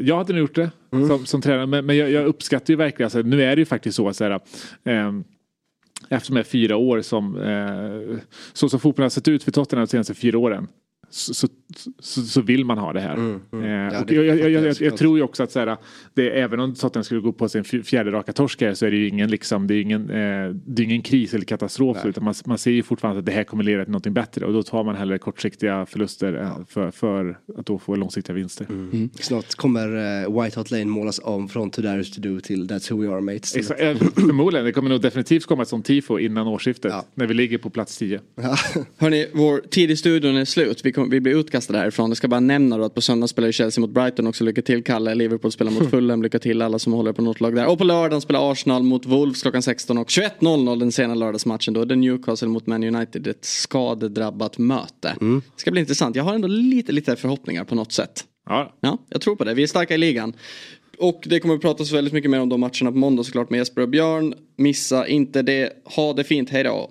[0.00, 1.08] jag hade nog gjort det mm.
[1.08, 1.66] som, som tränare.
[1.66, 4.20] Men, men jag, jag, uppskattar ju verkligen, alltså, nu är det ju faktiskt så att
[4.20, 5.12] eh,
[6.08, 8.18] efter de här fyra år som eh,
[8.52, 10.68] så som fotbollen har sett ut för Tottenham de senaste fyra åren
[11.10, 11.48] så, så,
[11.98, 13.14] så, så, vill man ha det här.
[13.14, 13.64] Mm, mm.
[13.64, 15.76] Eh, jag, jag, jag, jag, tror ju också att så här,
[16.14, 18.96] det, även om Tottenham skulle gå på sin fjärde raka torsk här så är det
[18.96, 21.96] ju ingen, liksom, det är ingen, eh, det är ingen kris eller katastrof.
[21.96, 22.10] Nej.
[22.10, 24.52] Utan man, man ser ju fortfarande att det här kommer leda till någonting bättre och
[24.52, 26.64] då tar man hellre kortsiktiga förluster eh, ja.
[26.68, 28.66] för, för att då få långsiktiga vinster.
[28.68, 28.90] Mm.
[28.92, 29.10] Mm.
[29.14, 29.88] Snart kommer
[30.26, 33.08] uh, White Hot Lane målas om från To Darius To Do till That's Who We
[33.08, 33.56] Are Mates.
[33.56, 37.04] Exakt, eh, förmodligen, det kommer nog definitivt komma ett sånt tifo innan årsskiftet ja.
[37.14, 38.20] när vi ligger på plats 10.
[38.34, 38.56] Ja.
[38.96, 40.80] Hörni, vår tid i studion är slut.
[40.84, 42.10] Vi, vi blir utkastade härifrån.
[42.10, 44.44] Jag ska bara nämna då att på söndag spelar Chelsea mot Brighton också.
[44.44, 45.14] Lycka till Kalle.
[45.14, 46.22] Liverpool spelar mot Fulham.
[46.22, 47.66] Lycka till alla som håller på något lag där.
[47.66, 51.74] Och på lördagen spelar Arsenal mot Wolves klockan 16 och 21.00 den sena lördagsmatchen.
[51.74, 53.26] Då är det Newcastle mot Man United.
[53.26, 55.16] Ett skadedrabbat möte.
[55.20, 55.42] Mm.
[55.54, 56.16] Det ska bli intressant.
[56.16, 58.24] Jag har ändå lite, lite förhoppningar på något sätt.
[58.48, 58.76] Ja.
[58.80, 59.54] ja, jag tror på det.
[59.54, 60.32] Vi är starka i ligan.
[60.98, 63.58] Och det kommer att pratas väldigt mycket mer om de matcherna på måndag såklart med
[63.58, 64.34] Jesper och Björn.
[64.56, 65.72] Missa inte det.
[65.84, 66.50] Ha det fint.
[66.50, 66.90] Hej då.